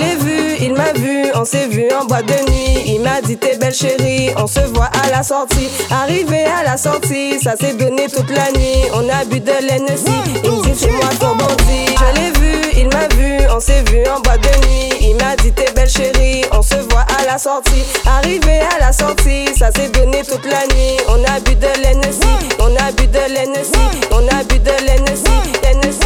[0.00, 2.82] l'ai vu, il m'a vu, on s'est vu en boîte de nuit.
[2.86, 5.68] Il m'a dit t'es belle chérie, on se voit à la sortie.
[5.90, 8.84] Arrivé à la sortie, ça s'est donné toute la nuit.
[8.94, 10.04] On a bu de l'Hennessy,
[10.42, 11.94] il me dit c'est moi ton bandit.
[11.98, 14.90] Je l'ai vu, il m'a vu, on s'est vu en boîte de nuit.
[15.00, 17.84] Il m'a dit t'es belle chérie, on se voit à la sortie.
[18.06, 20.96] Arrivé à la sortie, ça s'est donné toute la nuit.
[21.08, 22.20] On a bu de l'Hennessy,
[22.58, 23.72] on a bu de l'Hennessy,
[24.10, 25.24] on a bu de l'Hennessy,
[25.62, 26.00] l'Hennessy,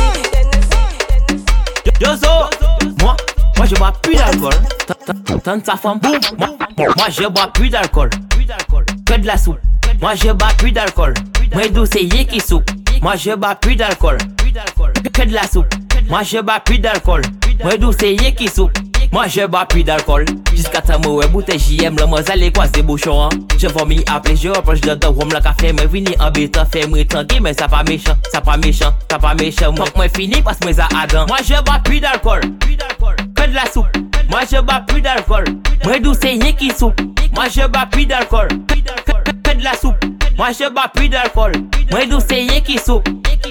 [2.01, 2.51] Yozo,
[3.65, 4.53] moi, je bois plus d'alcool.
[6.77, 8.11] Moi, je bois plus d'alcool.
[9.07, 9.59] Que de la soupe.
[10.03, 11.15] Moi je bois plus d'alcool.
[11.55, 12.69] Moi douce c'est yé qui soupe.
[13.01, 14.19] Moi je bois plus d'alcool.
[15.13, 15.67] Que de la soupe.
[16.09, 17.23] Moi je bois plus d'alcool.
[17.63, 18.73] Moi douce c'est yé qui soupe.
[19.13, 22.07] Moi je bois plus d'alcool Jusqu'à ta mauvais bouteille Le
[22.75, 23.29] c'est bouchon hein.
[23.57, 23.69] Je
[24.35, 24.95] je reproche de
[25.41, 26.33] café Me vini en
[29.97, 32.41] moi fini parce que moi adam Moi je bois plus d'alcool
[33.45, 33.87] fais de la soupe.
[34.31, 35.45] Moi je bats plus d'alcool.
[35.85, 37.01] Moi d'où c'est qui soupe.
[37.35, 38.49] Moi je bats plus d'alcool.
[39.47, 39.97] Fais de la soupe.
[40.37, 41.53] Moi je bats plus d'alcool.
[41.91, 43.09] Moi d'où c'est qui soupe.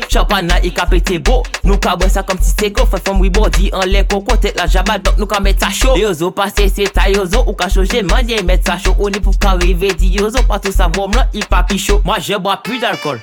[0.09, 3.19] Chapana i ka pete bo Nou ka bwen sa kom si se go Fè fèm
[3.21, 6.09] wibo di an lè koko Tek la jaba donk nou ka met sa show Yo
[6.17, 9.21] zo pase se ta yo zo Ou ka choje manje met sa show Ou ni
[9.21, 12.17] pou ka rive di yo zo Patou sa vom lan i pa pi show Moi
[12.25, 13.21] je bois plus d'alcool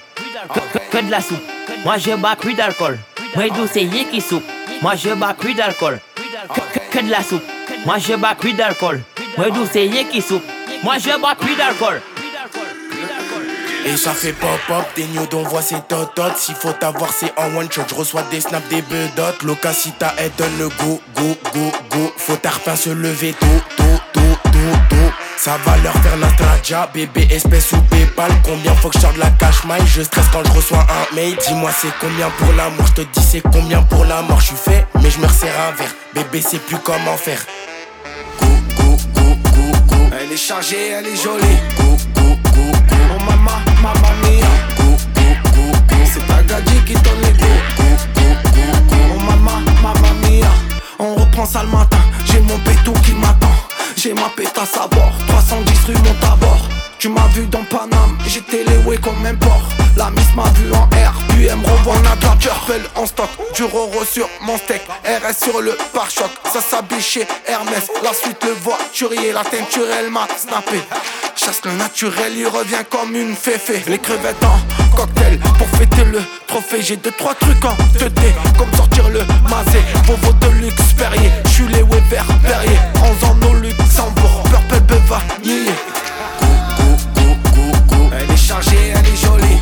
[0.92, 1.42] Fè de la soupe
[1.84, 3.00] Moi je bois plus d'alcool
[3.34, 4.46] Mwen dou se ye ki soupe
[4.80, 5.98] Moi je bois plus d'alcool
[6.90, 7.42] que, de la soupe.
[7.84, 9.02] Moi je bois plus d'alcool.
[9.36, 10.44] Moi dou c'est qui soupe.
[10.82, 12.00] Moi je bois plus d'alcool.
[13.86, 17.56] Et ça fait pop-pop, des news on voit ses tototes S'il faut t'avoir c'est en
[17.56, 21.00] one shot, je reçois des snaps, des bedotes Loca si ta elle donne le go,
[21.16, 23.46] go, go, go Faut tarpin se lever tôt,
[23.78, 28.74] tôt, tôt, tôt, tôt Ça va leur faire la straja, bébé espèce ou Paypal Combien
[28.74, 29.80] faut que je sorte la cash maille?
[29.86, 31.34] Je stresse quand je reçois un mail.
[31.48, 34.38] Dis-moi c'est combien pour l'amour, je te dis c'est combien pour la mort?
[34.38, 35.94] Je suis fait, mais je me resserre un verre.
[36.14, 37.40] Bébé c'est plus comment faire.
[38.38, 42.96] Go, go, go, go, go Elle est chargée, elle est jolie Go, go, go, go
[43.16, 45.22] Oh mama, mamma mia Go, go,
[45.54, 47.84] go, go C'est ta gadji qui donne les go Go,
[48.14, 48.60] go,
[48.90, 50.50] go, Oh mama, mamma mia
[50.98, 51.98] On reprend ça le matin.
[52.26, 53.69] J'ai mon béton qui m'attend
[54.02, 58.96] J'ai ma pétasse à bord 310 rue Montabord Tu m'as vu dans Paname J'étais les
[58.96, 59.62] comme un port.
[59.94, 63.64] La miss m'a vu en R Puis elle me revoit en Purple en stock Du
[63.64, 64.80] roro sur mon steak.
[65.04, 67.90] RS sur le pare-choc Ça s'habille chez Hermès.
[68.02, 70.80] La suite le voiturier La teinture elle m'a snappé.
[71.36, 73.82] Chasse le naturel, il revient comme une féfé.
[73.86, 76.82] Les crevettes en cocktail pour fêter le trophée.
[76.82, 79.80] J'ai deux trois trucs en teuté, comme sortir le masé.
[80.04, 82.78] Vovo de luxe Perrier, j'suis les Weber Perrier.
[82.96, 85.74] En en au Luxembourg, purple beva nier.
[88.12, 89.60] Elle est chargée, elle est jolie.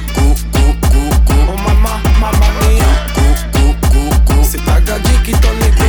[1.30, 2.90] Oh maman, maman mia.
[4.42, 5.86] C'est ta gadji qui donne les go.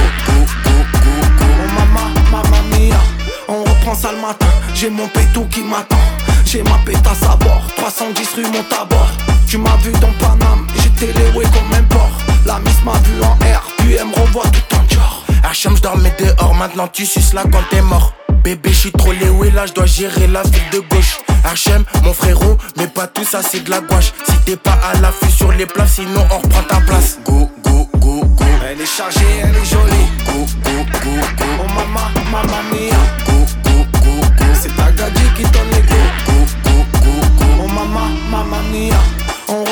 [1.42, 3.00] Oh maman, maman mia.
[3.48, 4.48] On reprend ça le matin.
[4.76, 5.98] J'ai mon pétou qui m'attend.
[6.46, 7.64] J'ai ma pétasse à bord.
[7.78, 9.29] 310 rue Montabord.
[9.50, 10.68] Tu m'as vu dans Paname.
[10.76, 12.12] J'étais les comme un port.
[12.46, 13.64] La miss m'a vu en R.
[13.80, 15.24] Puis elle me revoit tout en genre.
[15.42, 16.54] HM, je dormais dehors.
[16.54, 18.14] Maintenant tu suces là quand t'es mort.
[18.44, 21.18] Bébé, j'suis trop léoué là, j'dois gérer la ville de gauche.
[21.44, 24.14] HM, mon frérot, mais pas tout ça, c'est de la gouache.
[24.30, 27.18] Si t'es pas à l'affût sur les places, sinon on reprend ta place.
[27.26, 28.46] Go, go, go, go.
[28.70, 30.08] Elle est chargée, elle est jolie.
[30.28, 31.46] Go, go, go, go.
[31.60, 33.00] Oh maman, maman mia.
[33.26, 33.34] Go,
[33.64, 34.46] go, go, go.
[34.62, 35.96] C'est ta gadji qui donne les go.
[36.28, 36.34] Go,
[36.64, 37.64] go, go, go.
[37.64, 39.19] Oh maman, maman mia.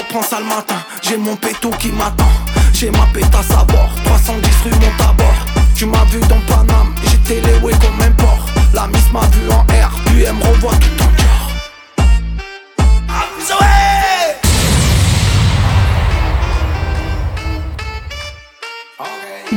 [0.07, 2.29] Reprend ça le matin, j'ai mon pétou qui m'attend.
[2.71, 5.35] J'ai ma pétasse à bord, 310 rue Montabord.
[5.75, 8.45] Tu m'as vu dans Paname, j'étais les comme un port.
[8.73, 11.27] La miss m'a vu en R, puis elle me revoit tout en cœur.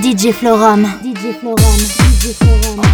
[0.03, 0.85] DJ Floram.
[1.05, 1.77] DJ Floram.
[1.77, 2.91] DJ Floram.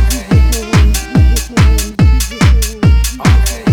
[3.18, 3.65] When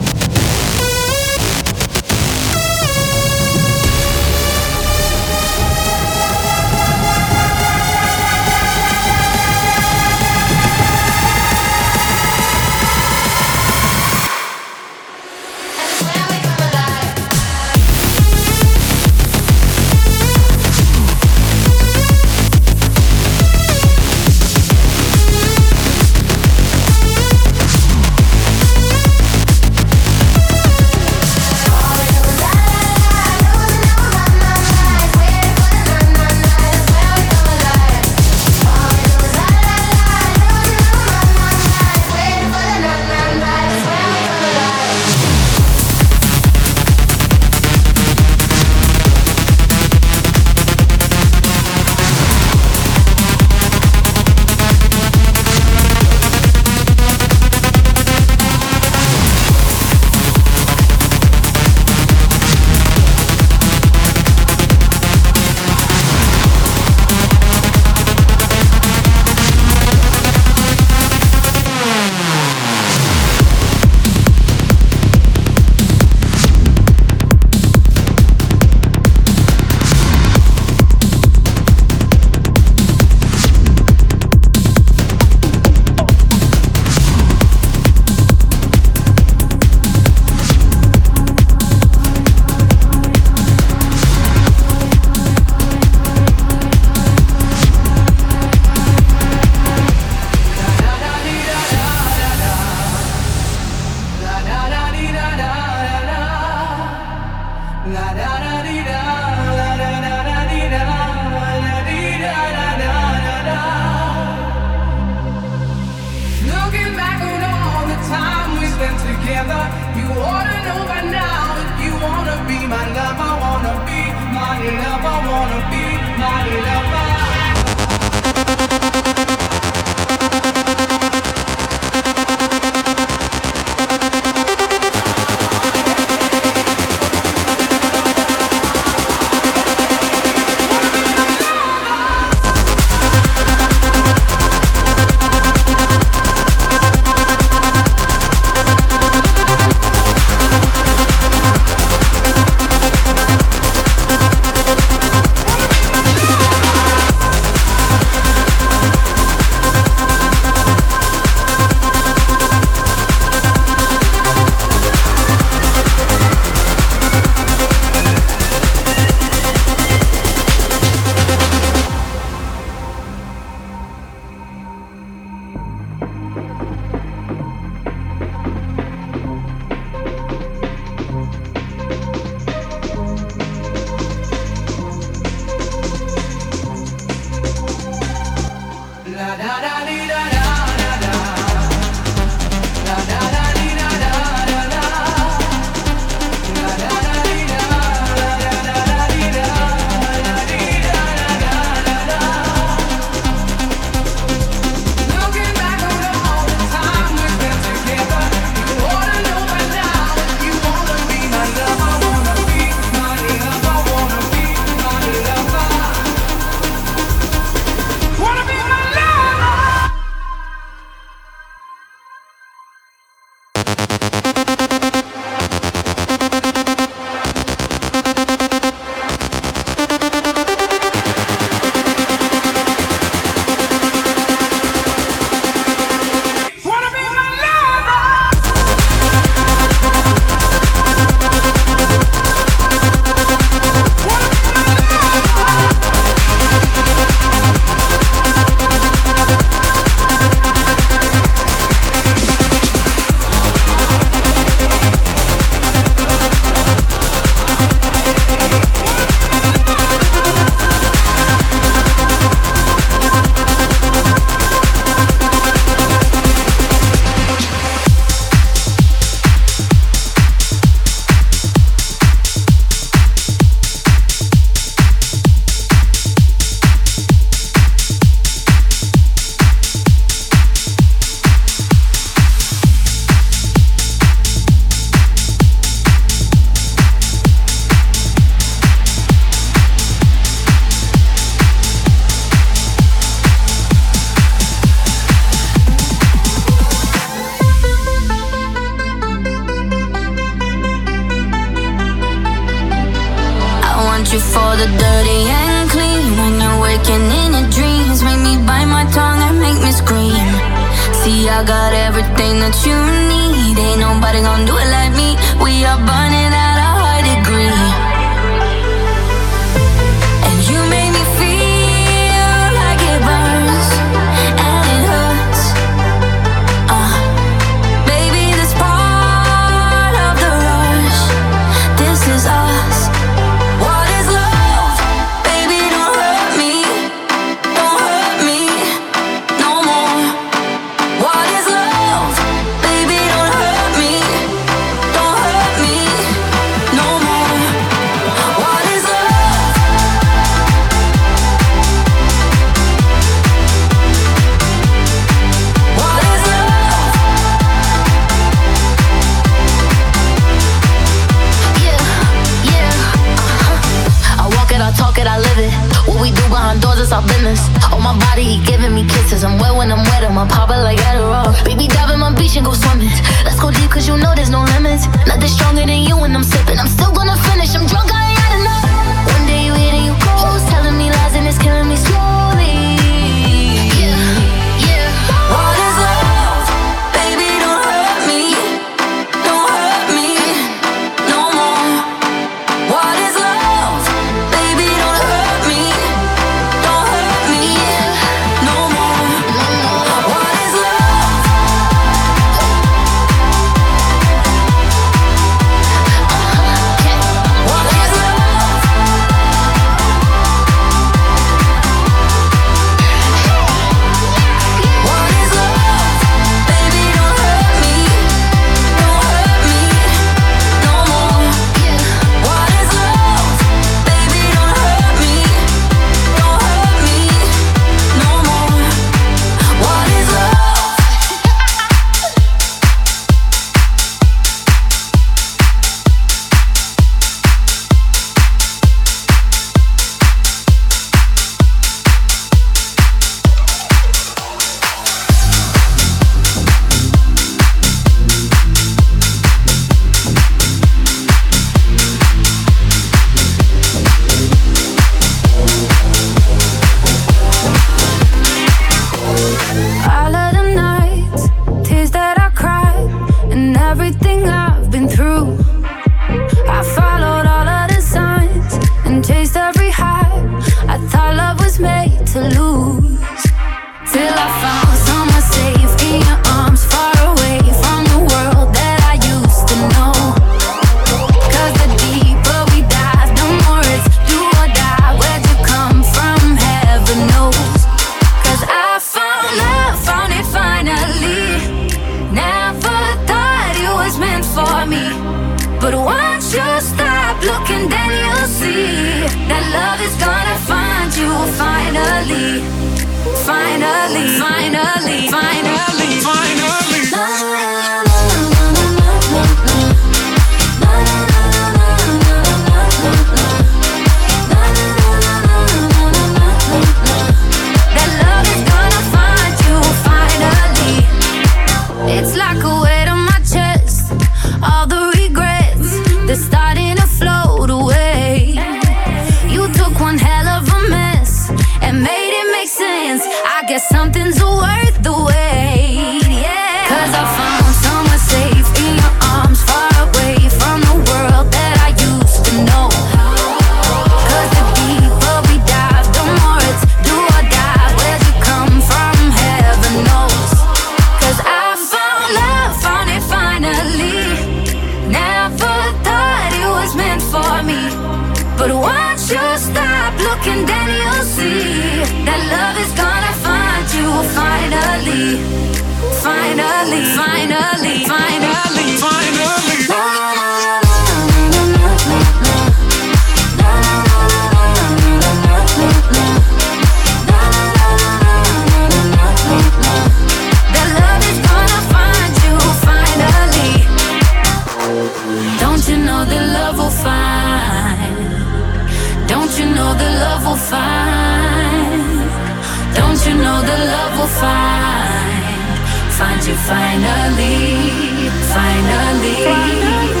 [596.21, 599.13] found you finally, finally.
[599.23, 600.00] finally.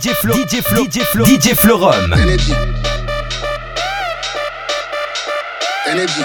[0.00, 2.14] DJ Flo, DJ Flo, DJ Flo, DJ Florum.
[2.14, 2.54] Energy.
[5.86, 6.24] Energy.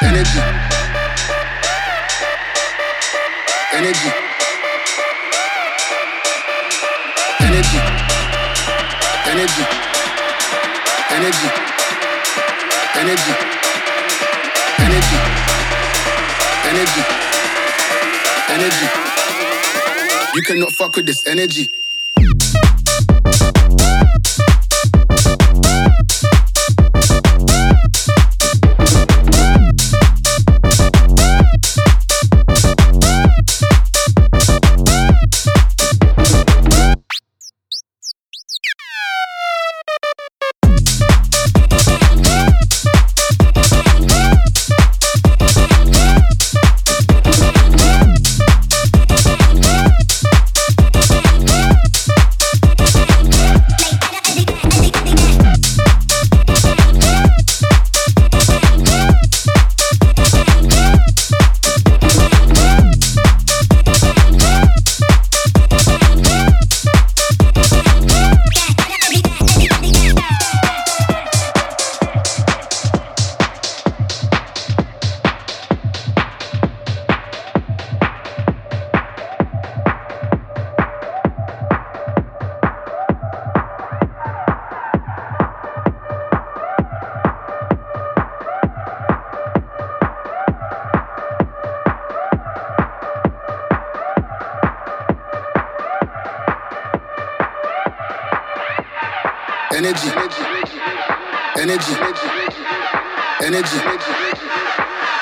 [0.00, 0.40] Energy.
[3.74, 4.12] Energy.
[7.40, 7.82] Energy.
[9.26, 9.66] Energy.
[11.10, 11.48] Energy.
[12.94, 13.34] Energy.
[14.78, 15.18] Energy.
[16.64, 17.04] Energy.
[18.48, 19.07] Energy.
[20.34, 21.68] You cannot fuck with this energy.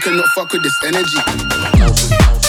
[0.00, 2.39] cannot fuck with this energy.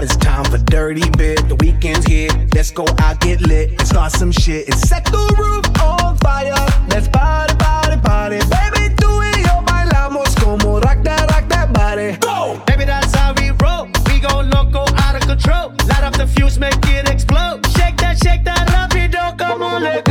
[0.00, 1.48] Hard, it's time for dirty bit.
[1.48, 4.68] The weekend's here, let's go out, get lit, and start some shit.
[4.68, 6.54] And set the roof on fire.
[6.88, 8.38] Let's party, party, party.
[8.48, 12.16] Baby, do it, yo, bailamos como rock that, rock that body.
[12.20, 12.60] Go!
[12.66, 13.86] Baby, that's how we roll.
[14.06, 15.72] We go loco, out of control.
[15.88, 17.66] Light up the fuse, make it explode.
[17.76, 20.10] Shake that, shake that, rapido, come on, let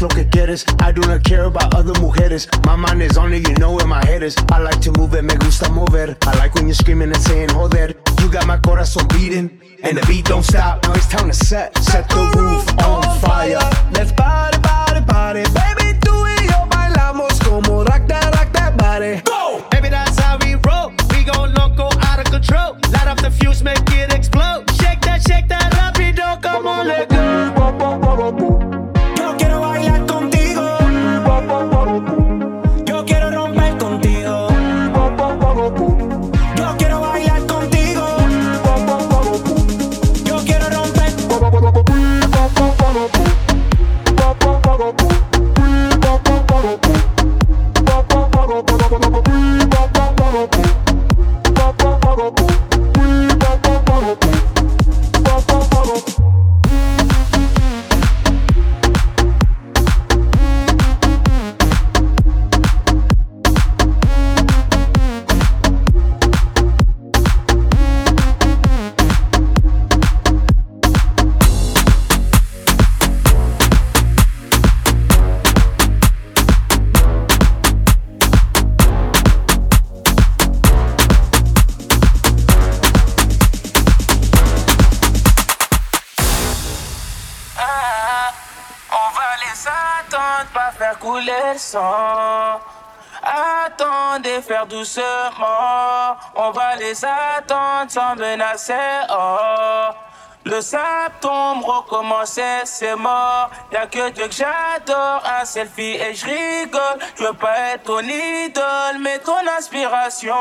[0.00, 0.64] lo que quieres.
[0.80, 2.48] I do not care about other mujeres.
[2.66, 4.36] My mind is on it, you know where my head is.
[4.50, 6.16] I like to move it, me gusta mover.
[6.26, 7.94] I like when you're screaming and saying joder.
[8.20, 10.82] You got my corazón beating, and the beat don't stop.
[10.84, 13.58] Now it's time to set, set the roof on fire.
[13.92, 15.67] Let's party, party, party, baby,
[94.66, 96.16] doucement.
[96.34, 98.74] On va les attendre sans menacer.
[99.10, 99.90] Oh.
[100.44, 103.50] Le sable tombe, recommencer, c'est mort.
[103.70, 106.98] Y'a que Dieu que j'adore, un selfie et je rigole.
[107.16, 110.34] Je veux pas être ton idole, mais ton inspiration.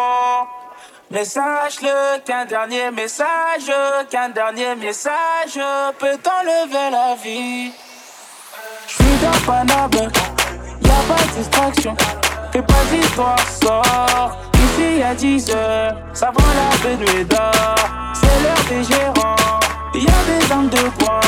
[1.11, 3.72] Mais sache-le qu'un dernier message,
[4.10, 5.60] qu'un dernier message
[5.99, 7.72] peut enlever la vie.
[8.88, 10.10] J'suis dans Panama,
[10.81, 11.98] y'a pas de distraction.
[12.57, 14.35] Fais pas d'histoire, sors.
[14.55, 17.75] Ici à 10 heures, ça vend la Benue d'or.
[18.15, 19.35] C'est l'heure des gérants.
[19.93, 21.19] Il y a des armes de bois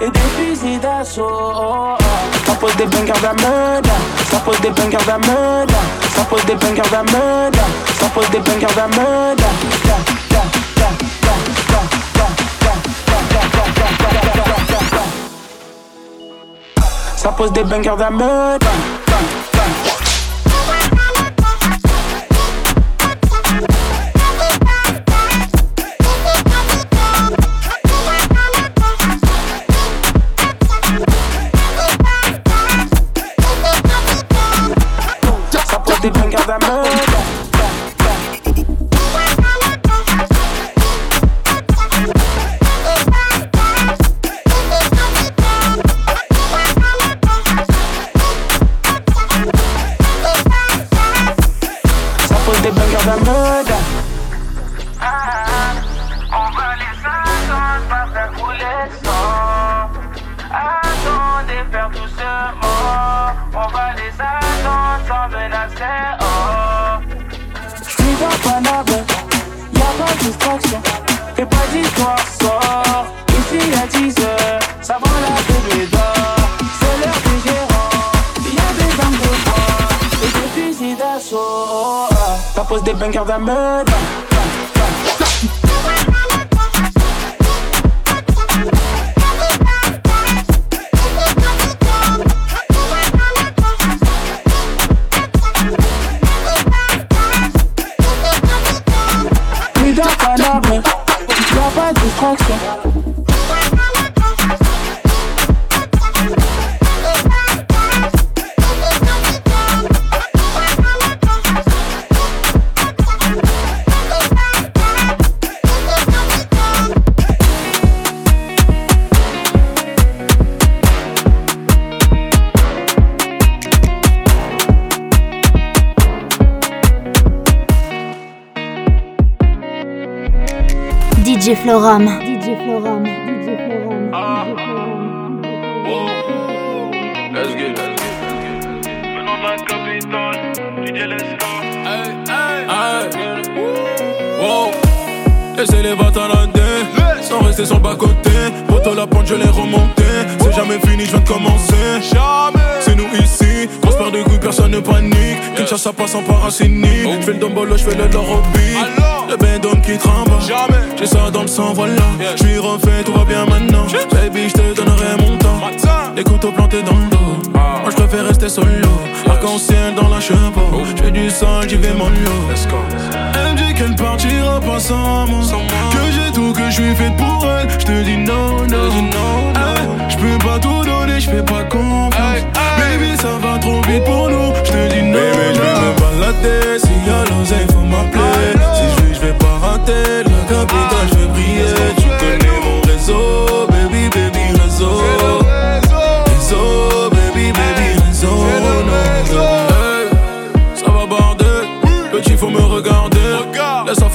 [0.00, 1.98] et des fusils d'assaut.
[2.46, 3.90] Ça pose des bangers à meurtre
[4.30, 5.74] Ça pose des bangers à meurtre
[6.14, 7.58] Ça pose des bangers à meurtre
[8.00, 8.88] Ça pose des bangers à
[17.16, 18.10] Ça pose des bangers à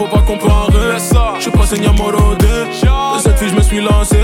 [0.05, 0.97] faut pas comparer.
[1.37, 2.45] Je suis pas seigneur morodé.
[2.45, 4.17] De cette fille, je me suis lancé.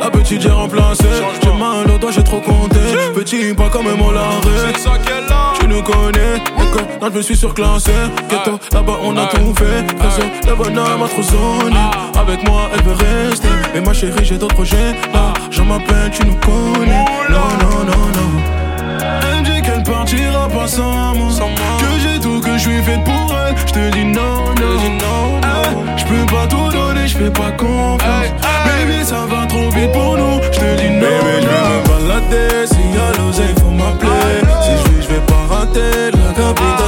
[0.00, 1.04] La petite, j'ai remplacé.
[1.42, 2.78] J'ai mal au doigt, j'ai trop compté.
[3.14, 4.72] Petit, pas comme un l'arrêt.
[5.58, 6.42] Tu nous connais.
[7.00, 7.92] Non, je me suis surclassé.
[8.28, 9.84] Ghetto, là-bas, on a tout fait.
[10.00, 11.76] Réseau, le bonhomme m'a trop zoné.
[12.18, 13.48] Avec moi, elle veut rester.
[13.74, 14.92] Mais ma chérie, j'ai d'autres projets.
[15.12, 17.04] Là, je m'appelle, tu nous connais.
[17.28, 18.22] Non, non, non, non.
[19.84, 21.28] Partira pas sans moi.
[21.78, 23.56] Que j'ai tout, que je suis fait pour elle.
[23.56, 25.01] Je te dis non, non,
[27.12, 28.30] je fais pas confiance.
[28.64, 30.40] Baby, ça va trop vite pour nous.
[30.42, 31.06] Je te dis non.
[31.06, 32.66] Baby, je vais me balader.
[32.66, 34.40] S'il y a l'oseille, faut m'appeler.
[34.62, 36.10] Si je veux, je vais pas rater.
[36.12, 36.81] La capitale,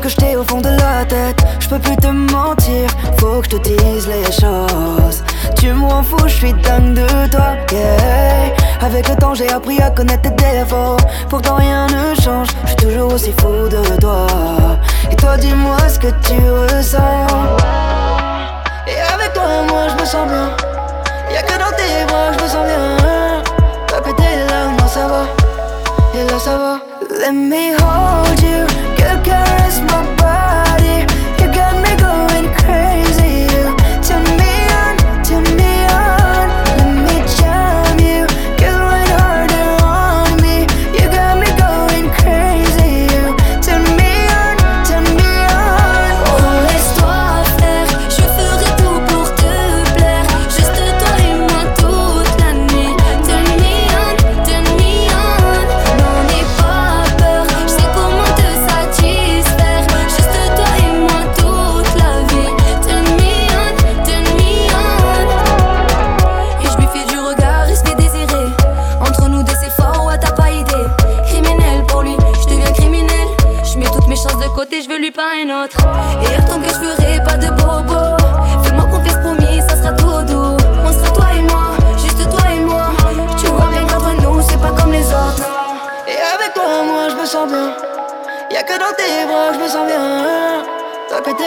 [0.00, 1.40] Que je t'ai au fond de la tête.
[1.60, 2.88] Je peux plus te mentir,
[3.20, 5.22] faut que je te dise les choses.
[5.60, 7.54] Tu m'en fous, je suis dingue de toi.
[7.70, 8.52] Yeah.
[8.80, 10.96] Avec le temps, j'ai appris à connaître tes défauts.
[11.28, 14.26] Pourtant, rien ne change, je suis toujours aussi fou de toi.
[15.08, 17.26] Et toi, dis-moi ce que tu ressens.
[18.88, 20.50] Et avec toi, moi, je me sens bien.
[21.32, 23.44] Y'a que dans tes bras, je me sens bien.
[23.86, 25.22] T'as pété là, moi ça va.
[26.18, 26.80] Et là, ça va.
[27.20, 28.66] Let me hold you,
[29.02, 30.11] girl, caress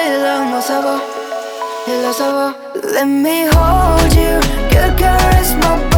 [0.06, 0.98] T'as pété là, moi ça va.
[1.88, 2.53] Et là, ça va.
[2.94, 4.40] Let me hold you,
[4.72, 5.94] girl, caress my body.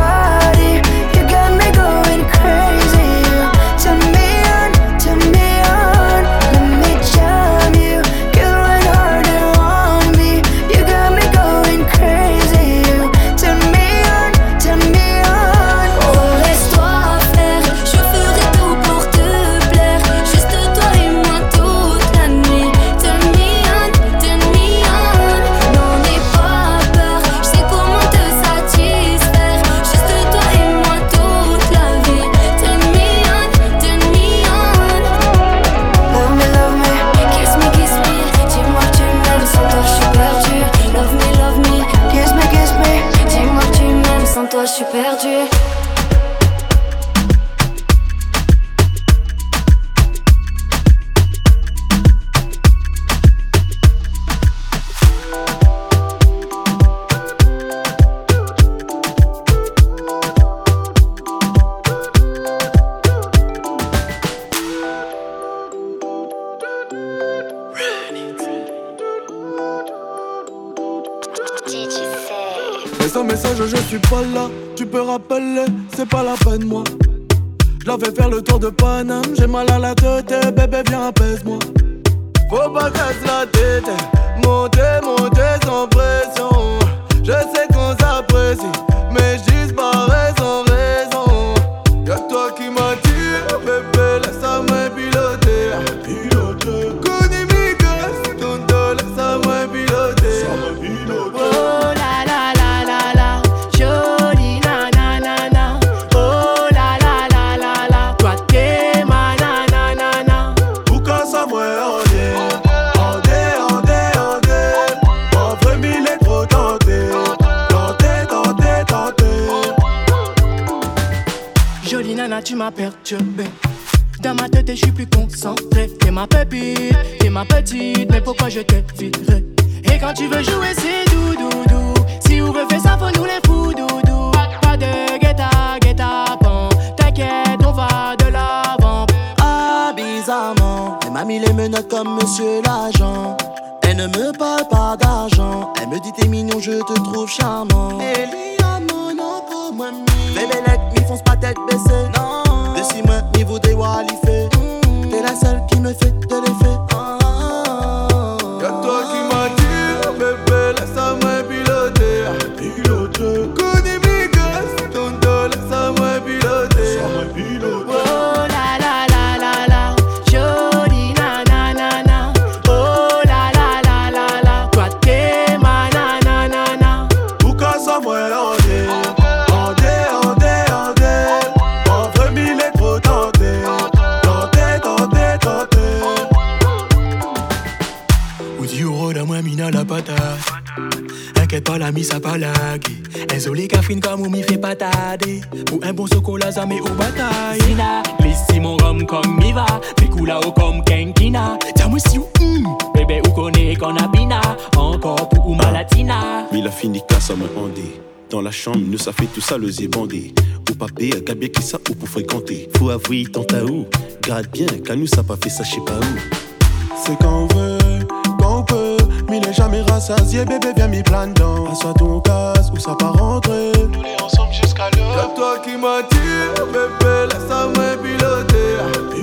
[208.30, 210.34] Dans la chambre, nous ça fait tout ça le zébandé.
[210.70, 212.68] Ou papé, à bien qui ça ou pour fréquenter.
[212.78, 213.86] Faut avouer tant à où?
[214.22, 216.95] Garde bien, qu'à nous ça pas fait ça, je sais pas où.
[217.06, 218.06] C'est quand on veut,
[218.40, 218.98] quand on peut.
[219.30, 221.72] Mais n'est jamais rassasié, bébé, viens m'y plane dans.
[221.72, 223.72] Assois ton casse ou ça pas rentrer.
[223.94, 225.30] Tous les ensemble jusqu'à l'heure.
[225.30, 229.16] C'est toi qui m'attire, bébé, laisse ta main piloter.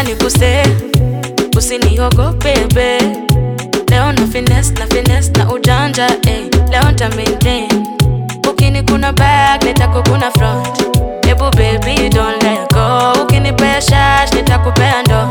[0.00, 0.62] acha niguse,
[1.56, 2.98] usiniogope bebe.
[3.90, 6.46] Leo na finesse na finesse na ujanja eh.
[6.70, 7.86] Leo nta maintain
[8.50, 10.82] ukini kuna back nitako kuna front.
[11.28, 15.28] Ebu baby don't let go, ukinipea shash nitakupea ndo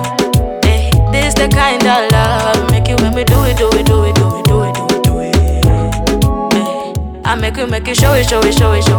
[0.62, 0.92] eh.
[1.12, 4.16] This the kind of love make you when we do it do it do it
[4.16, 6.56] do it do it do it do it.
[6.56, 6.94] Eh.
[7.26, 8.99] I make you make you show it show it show it show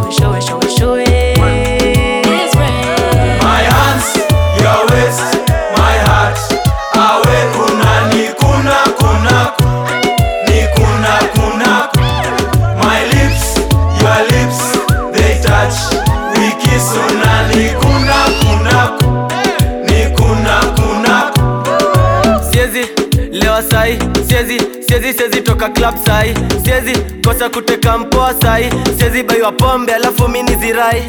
[27.41, 31.03] pesa kuteka mpoa sai, siwezi baiwa pombe alafu mini zirai.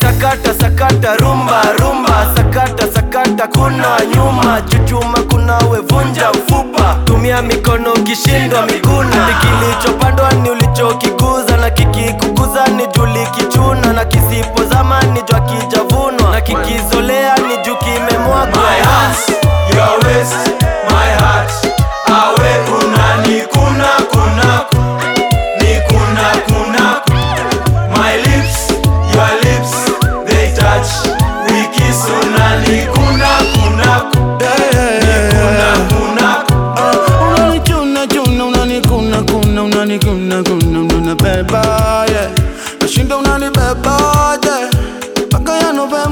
[0.00, 8.66] Sakata sakata rumba rumba, sakata sakata kuna nyuma, chuchuma kunawe vunja ufupa, tumia mikono ukishindwa
[8.66, 9.28] miguna.
[9.40, 17.36] Kilichopandwa ni ulichokikuza, na kikikukuza ni juli kichuna, na kisipozama ni jua kijavunwa, na kikizolea
[17.36, 18.62] ni juu kimemwagwa.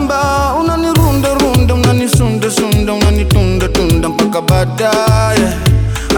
[0.04, 5.56] unanirunda runda, unanisunda sunda, unanitunda tunda mpaka baadaye.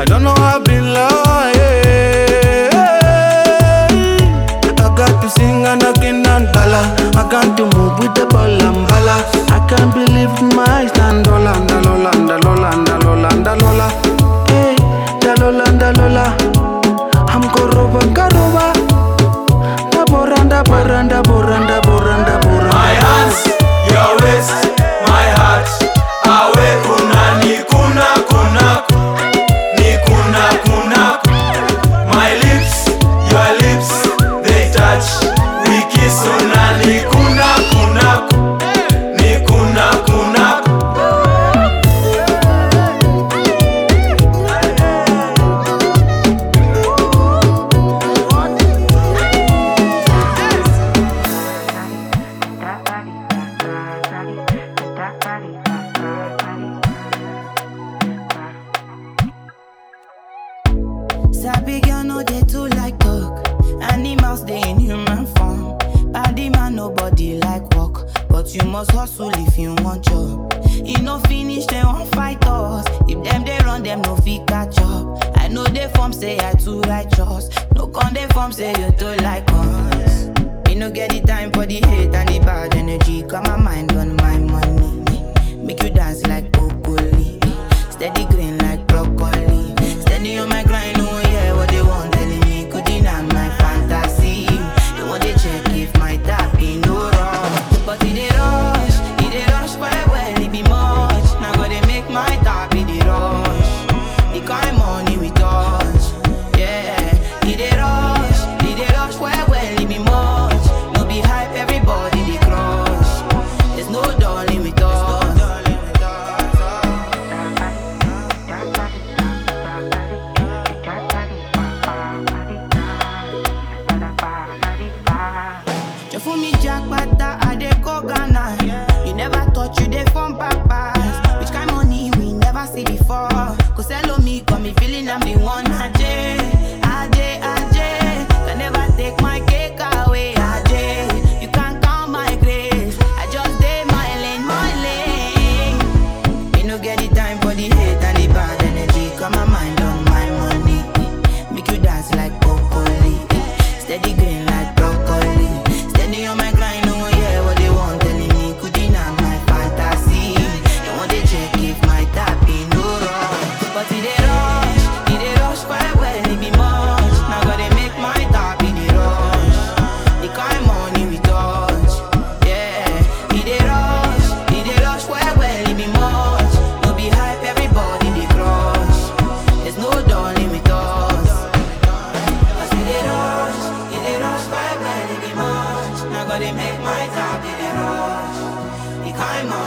[0.01, 0.35] I don't know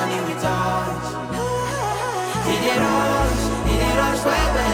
[0.02, 1.06] funny we touch.
[2.52, 3.42] In it rush,
[3.72, 4.71] in it rush.